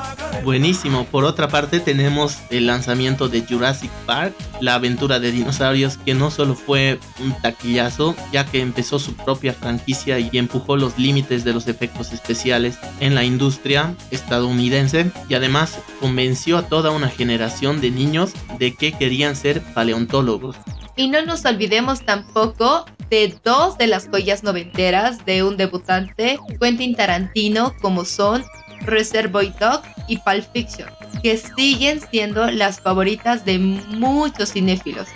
Buenísimo. 0.44 1.06
Por 1.06 1.24
otra 1.24 1.48
parte 1.48 1.80
tenemos 1.80 2.40
el 2.50 2.66
lanzamiento 2.66 3.30
de 3.30 3.46
Jurassic 3.48 3.92
Park, 4.06 4.34
la 4.60 4.76
aventura 4.76 5.20
de 5.20 5.32
dinosaurios 5.32 5.98
que 5.98 6.16
no 6.16 6.32
solo 6.32 6.56
fue 6.56 7.00
un 7.20 7.34
taquillazo, 7.42 8.16
ya 8.32 8.46
que 8.46 8.62
empezó 8.62 8.98
su 8.98 9.16
propia 9.16 9.54
franquicia 9.54 10.20
y 10.20 10.30
empujó 10.34 10.78
los 10.78 10.98
límites 10.98 11.44
de 11.44 11.54
los 11.54 11.68
efectos 11.68 12.12
especiales 12.12 12.80
en 13.00 13.14
la 13.14 13.24
industria 13.24 13.96
estadounidense 14.10 15.12
y 15.30 15.36
además 15.36 15.80
convenció 16.00 16.58
a 16.58 16.68
toda 16.68 16.92
una 16.92 17.10
generación 17.10 17.80
de 17.80 17.92
niños 17.92 18.32
de 18.58 18.74
que 18.74 18.94
querían 18.94 19.36
ser 19.36 19.62
paleontólogos. 19.74 20.56
Y 20.96 21.08
no 21.08 21.26
nos 21.26 21.46
olvidemos 21.46 22.04
tampoco 22.06 22.86
de 23.10 23.36
dos 23.44 23.78
de 23.78 23.88
las 23.88 24.08
joyas 24.08 24.44
noventeras 24.44 25.26
de 25.26 25.44
un 25.44 25.58
debutante, 25.58 26.38
Quentin 26.60 26.96
Tarantino, 26.96 27.74
como 27.82 28.06
son 28.06 28.44
Reservoir 28.86 29.54
Dog 29.60 29.82
y 30.08 30.18
Pulp 30.18 30.46
Fiction, 30.54 30.90
que 31.22 31.38
siguen 31.38 32.02
siendo 32.02 32.50
las 32.52 32.80
favoritas 32.80 33.46
de 33.46 33.60
muchos 33.60 34.54
cinéfilos. 34.54 35.08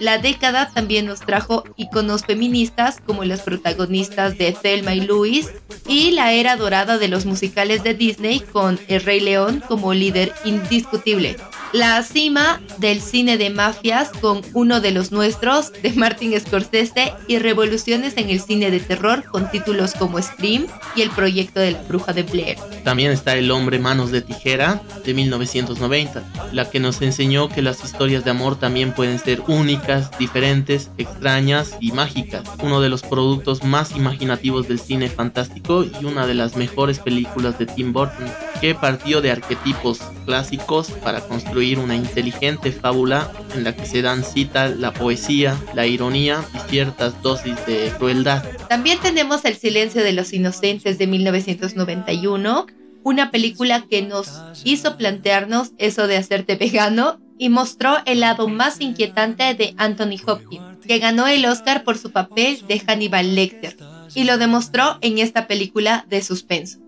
La 0.00 0.16
década 0.16 0.70
también 0.72 1.04
nos 1.04 1.20
trajo 1.20 1.62
iconos 1.76 2.24
feministas 2.24 2.98
como 3.04 3.22
las 3.24 3.42
protagonistas 3.42 4.38
de 4.38 4.52
Thelma 4.52 4.94
y 4.94 5.02
Louise 5.02 5.50
y 5.86 6.12
la 6.12 6.32
era 6.32 6.56
dorada 6.56 6.96
de 6.96 7.08
los 7.08 7.26
musicales 7.26 7.82
de 7.82 7.92
Disney 7.92 8.40
con 8.40 8.80
El 8.88 9.02
Rey 9.02 9.20
León 9.20 9.62
como 9.68 9.92
líder 9.92 10.32
indiscutible. 10.46 11.36
La 11.72 12.02
cima 12.02 12.60
del 12.78 13.00
cine 13.00 13.38
de 13.38 13.48
mafias 13.48 14.10
con 14.20 14.42
uno 14.54 14.80
de 14.80 14.90
los 14.90 15.12
nuestros 15.12 15.72
de 15.72 15.92
Martin 15.92 16.38
Scorsese 16.40 17.12
y 17.28 17.38
revoluciones 17.38 18.16
en 18.16 18.28
el 18.28 18.40
cine 18.40 18.72
de 18.72 18.80
terror 18.80 19.22
con 19.22 19.48
títulos 19.52 19.94
como 19.94 20.20
Scream 20.20 20.66
y 20.96 21.02
El 21.02 21.10
proyecto 21.10 21.60
de 21.60 21.70
la 21.70 21.82
bruja 21.82 22.12
de 22.12 22.24
Blair. 22.24 22.58
También 22.82 23.12
está 23.12 23.36
El 23.36 23.52
hombre 23.52 23.78
manos 23.78 24.10
de 24.10 24.20
tijera 24.20 24.82
de 25.04 25.14
1990, 25.14 26.24
la 26.52 26.68
que 26.68 26.80
nos 26.80 27.00
enseñó 27.02 27.48
que 27.48 27.62
las 27.62 27.84
historias 27.84 28.24
de 28.24 28.32
amor 28.32 28.58
también 28.58 28.92
pueden 28.92 29.20
ser 29.20 29.40
únicas, 29.46 30.10
diferentes, 30.18 30.90
extrañas 30.98 31.76
y 31.78 31.92
mágicas. 31.92 32.42
Uno 32.64 32.80
de 32.80 32.88
los 32.88 33.02
productos 33.02 33.62
más 33.62 33.94
imaginativos 33.94 34.66
del 34.66 34.80
cine 34.80 35.08
fantástico 35.08 35.84
y 35.84 36.04
una 36.04 36.26
de 36.26 36.34
las 36.34 36.56
mejores 36.56 36.98
películas 36.98 37.60
de 37.60 37.66
Tim 37.66 37.92
Burton, 37.92 38.26
que 38.60 38.74
partió 38.74 39.20
de 39.20 39.30
arquetipos 39.30 40.00
clásicos 40.30 40.92
para 41.02 41.22
construir 41.22 41.80
una 41.80 41.96
inteligente 41.96 42.70
fábula 42.70 43.32
en 43.56 43.64
la 43.64 43.74
que 43.74 43.84
se 43.84 44.00
dan 44.00 44.22
cita 44.22 44.68
la 44.68 44.92
poesía, 44.92 45.58
la 45.74 45.88
ironía 45.88 46.44
y 46.54 46.70
ciertas 46.70 47.20
dosis 47.20 47.56
de 47.66 47.92
crueldad. 47.98 48.44
También 48.68 49.00
tenemos 49.00 49.44
El 49.44 49.56
silencio 49.56 50.04
de 50.04 50.12
los 50.12 50.32
inocentes 50.32 50.98
de 50.98 51.08
1991, 51.08 52.66
una 53.02 53.32
película 53.32 53.84
que 53.90 54.02
nos 54.02 54.30
hizo 54.62 54.96
plantearnos 54.96 55.72
eso 55.78 56.06
de 56.06 56.16
hacerte 56.16 56.54
vegano 56.54 57.18
y 57.36 57.48
mostró 57.48 57.96
el 58.06 58.20
lado 58.20 58.46
más 58.46 58.80
inquietante 58.80 59.54
de 59.54 59.74
Anthony 59.78 60.20
Hopkins, 60.24 60.86
que 60.86 61.00
ganó 61.00 61.26
el 61.26 61.44
Oscar 61.44 61.82
por 61.82 61.98
su 61.98 62.12
papel 62.12 62.62
de 62.68 62.78
Hannibal 62.78 63.34
Lecter, 63.34 63.76
y 64.14 64.22
lo 64.22 64.38
demostró 64.38 64.98
en 65.00 65.18
esta 65.18 65.48
película 65.48 66.06
de 66.08 66.22
suspenso. 66.22 66.78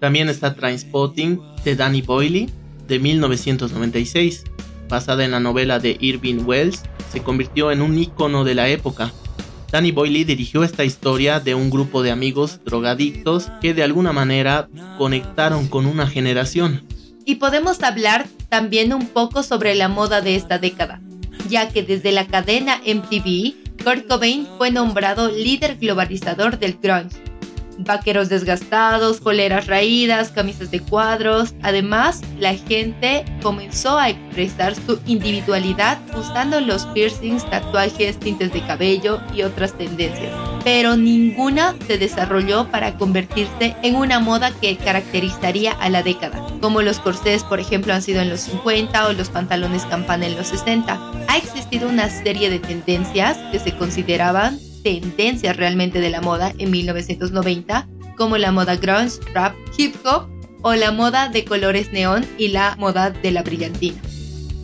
También 0.00 0.28
está 0.28 0.56
Trainspotting 0.56 1.40
de 1.64 1.76
Danny 1.76 2.02
Boyle 2.02 2.50
de 2.88 2.98
1996, 2.98 4.44
basada 4.88 5.24
en 5.24 5.30
la 5.30 5.40
novela 5.40 5.78
de 5.78 5.96
Irving 6.00 6.44
Wells, 6.44 6.82
se 7.12 7.22
convirtió 7.22 7.70
en 7.70 7.82
un 7.82 7.96
icono 7.98 8.44
de 8.44 8.54
la 8.54 8.68
época. 8.68 9.12
Danny 9.70 9.92
Boyle 9.92 10.24
dirigió 10.24 10.64
esta 10.64 10.84
historia 10.84 11.40
de 11.40 11.54
un 11.54 11.68
grupo 11.68 12.02
de 12.02 12.10
amigos 12.10 12.60
drogadictos 12.64 13.50
que 13.60 13.74
de 13.74 13.82
alguna 13.82 14.12
manera 14.12 14.68
conectaron 14.96 15.68
con 15.68 15.84
una 15.84 16.06
generación. 16.06 16.82
Y 17.26 17.34
podemos 17.34 17.82
hablar 17.82 18.26
también 18.48 18.94
un 18.94 19.06
poco 19.08 19.42
sobre 19.42 19.74
la 19.74 19.88
moda 19.88 20.22
de 20.22 20.34
esta 20.34 20.58
década, 20.58 21.02
ya 21.50 21.68
que 21.68 21.82
desde 21.82 22.12
la 22.12 22.26
cadena 22.26 22.80
MTV, 22.86 23.84
Kurt 23.84 24.08
Cobain 24.08 24.46
fue 24.56 24.70
nombrado 24.70 25.30
líder 25.30 25.76
globalizador 25.76 26.58
del 26.58 26.78
grunge 26.82 27.28
vaqueros 27.78 28.28
desgastados, 28.28 29.20
poleras 29.20 29.66
raídas, 29.66 30.30
camisas 30.30 30.70
de 30.70 30.80
cuadros. 30.80 31.54
Además, 31.62 32.20
la 32.38 32.54
gente 32.54 33.24
comenzó 33.42 33.98
a 33.98 34.10
expresar 34.10 34.74
su 34.74 35.00
individualidad 35.06 35.98
usando 36.16 36.60
los 36.60 36.86
piercings, 36.86 37.48
tatuajes, 37.48 38.18
tintes 38.18 38.52
de 38.52 38.60
cabello 38.66 39.20
y 39.34 39.42
otras 39.42 39.72
tendencias. 39.74 40.32
Pero 40.64 40.96
ninguna 40.96 41.74
se 41.86 41.98
desarrolló 41.98 42.68
para 42.70 42.96
convertirse 42.98 43.76
en 43.82 43.96
una 43.96 44.18
moda 44.18 44.50
que 44.50 44.76
caracterizaría 44.76 45.72
a 45.72 45.88
la 45.88 46.02
década, 46.02 46.44
como 46.60 46.82
los 46.82 46.98
corsés, 46.98 47.44
por 47.44 47.60
ejemplo, 47.60 47.94
han 47.94 48.02
sido 48.02 48.20
en 48.20 48.28
los 48.28 48.40
50 48.40 49.06
o 49.06 49.12
los 49.12 49.30
pantalones 49.30 49.86
campana 49.86 50.26
en 50.26 50.36
los 50.36 50.48
60. 50.48 50.98
Ha 51.28 51.36
existido 51.36 51.88
una 51.88 52.10
serie 52.10 52.50
de 52.50 52.58
tendencias 52.58 53.38
que 53.52 53.58
se 53.58 53.76
consideraban 53.76 54.58
tendencias 54.82 55.56
realmente 55.56 56.00
de 56.00 56.10
la 56.10 56.20
moda 56.20 56.52
en 56.58 56.70
1990, 56.70 57.88
como 58.16 58.36
la 58.38 58.52
moda 58.52 58.76
grunge, 58.76 59.20
rap, 59.34 59.54
hip 59.76 59.94
hop 60.04 60.28
o 60.62 60.74
la 60.74 60.92
moda 60.92 61.28
de 61.28 61.44
colores 61.44 61.92
neón 61.92 62.26
y 62.36 62.48
la 62.48 62.76
moda 62.78 63.10
de 63.10 63.30
la 63.30 63.42
brillantina. 63.42 64.00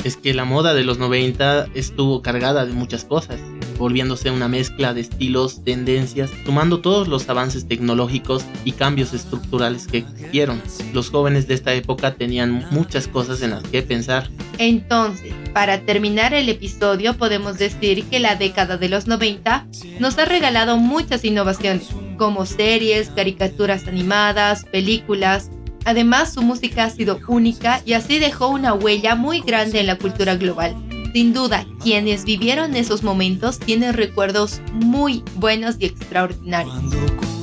Es 0.02 0.16
que 0.16 0.34
la 0.34 0.44
moda 0.44 0.74
de 0.74 0.84
los 0.84 0.98
90 0.98 1.68
estuvo 1.74 2.20
cargada 2.20 2.66
de 2.66 2.72
muchas 2.72 3.04
cosas 3.04 3.40
volviéndose 3.78 4.30
una 4.30 4.48
mezcla 4.48 4.94
de 4.94 5.00
estilos, 5.00 5.62
tendencias, 5.64 6.30
sumando 6.44 6.80
todos 6.80 7.08
los 7.08 7.28
avances 7.28 7.66
tecnológicos 7.66 8.44
y 8.64 8.72
cambios 8.72 9.12
estructurales 9.12 9.86
que 9.86 9.98
existieron. 9.98 10.62
Los 10.92 11.10
jóvenes 11.10 11.46
de 11.46 11.54
esta 11.54 11.74
época 11.74 12.14
tenían 12.14 12.66
muchas 12.70 13.08
cosas 13.08 13.42
en 13.42 13.50
las 13.50 13.62
que 13.64 13.82
pensar. 13.82 14.28
Entonces, 14.58 15.32
para 15.52 15.80
terminar 15.80 16.34
el 16.34 16.48
episodio, 16.48 17.14
podemos 17.14 17.58
decir 17.58 18.04
que 18.04 18.20
la 18.20 18.36
década 18.36 18.76
de 18.76 18.88
los 18.88 19.06
90 19.06 19.66
nos 19.98 20.18
ha 20.18 20.24
regalado 20.24 20.76
muchas 20.76 21.24
innovaciones, 21.24 21.88
como 22.16 22.46
series, 22.46 23.10
caricaturas 23.10 23.86
animadas, 23.88 24.64
películas, 24.64 25.50
Además, 25.84 26.32
su 26.32 26.42
música 26.42 26.84
ha 26.84 26.90
sido 26.90 27.20
única 27.28 27.82
y 27.84 27.92
así 27.92 28.18
dejó 28.18 28.48
una 28.48 28.72
huella 28.72 29.14
muy 29.16 29.40
grande 29.40 29.80
en 29.80 29.86
la 29.86 29.98
cultura 29.98 30.34
global. 30.36 30.74
Sin 31.14 31.32
duda, 31.32 31.64
quienes 31.80 32.24
vivieron 32.24 32.74
esos 32.74 33.04
momentos 33.04 33.60
tienen 33.60 33.94
recuerdos 33.94 34.60
muy 34.72 35.22
buenos 35.36 35.76
y 35.78 35.84
extraordinarios. 35.84 36.74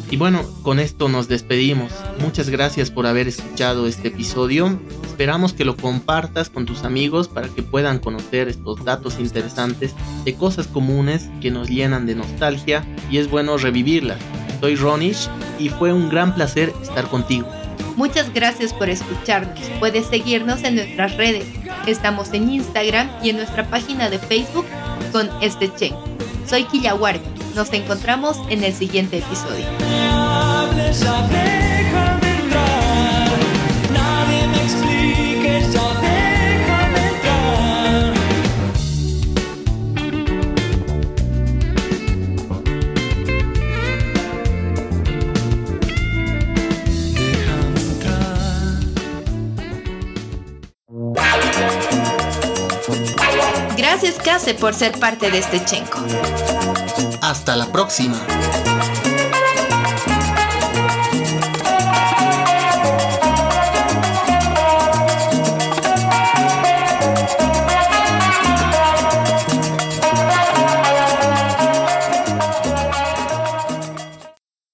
Y 0.10 0.18
bueno, 0.18 0.44
con 0.62 0.78
esto 0.82 1.08
nos 1.08 1.30
despedimos. 1.30 1.94
Muchas 2.20 2.50
gracias 2.50 2.92
por 2.92 3.08
haber 3.08 3.30
escuchado 3.30 3.88
este 3.88 4.10
episodio. 4.10 4.78
Esperamos 5.06 5.54
que 5.54 5.64
lo 5.64 5.78
compartas 5.78 6.50
con 6.50 6.66
tus 6.66 6.84
amigos 6.84 7.30
para 7.30 7.48
que 7.48 7.64
puedan 7.64 8.00
conocer 8.00 8.50
estos 8.50 8.84
datos 8.84 9.20
interesantes 9.20 9.96
de 10.26 10.36
cosas 10.36 10.68
comunes 10.68 11.30
que 11.40 11.50
nos 11.50 11.70
llenan 11.70 12.06
de 12.06 12.16
nostalgia 12.16 12.86
y 13.10 13.20
es 13.20 13.32
bueno 13.32 13.56
revivirlas. 13.56 14.20
Soy 14.60 14.76
Ronish 14.76 15.30
y 15.60 15.70
fue 15.70 15.94
un 15.94 16.10
gran 16.10 16.36
placer 16.36 16.74
estar 16.82 17.08
contigo. 17.08 17.48
Muchas 17.96 18.34
gracias 18.34 18.74
por 18.74 18.90
escucharnos. 18.90 19.60
Puedes 19.80 20.08
seguirnos 20.08 20.64
en 20.64 20.76
nuestras 20.76 21.18
redes. 21.18 21.46
Estamos 21.88 22.34
en 22.34 22.52
Instagram 22.52 23.10
y 23.24 23.30
en 23.30 23.38
nuestra 23.38 23.66
página 23.66 24.10
de 24.10 24.20
Facebook 24.20 24.66
con 25.12 25.30
este 25.42 25.74
Chen. 25.76 25.96
Soy 26.48 26.64
Killawarki. 26.66 27.30
Nos 27.56 27.72
encontramos 27.74 28.38
en 28.50 28.64
el 28.64 28.74
siguiente 28.74 29.18
episodio. 29.18 29.66
Gracias, 54.32 54.56
por 54.62 54.74
ser 54.74 54.98
parte 54.98 55.30
de 55.30 55.39
este 55.39 55.62
chenco. 55.65 56.00
Hasta 57.20 57.58
la 57.58 57.70
próxima. 57.70 58.17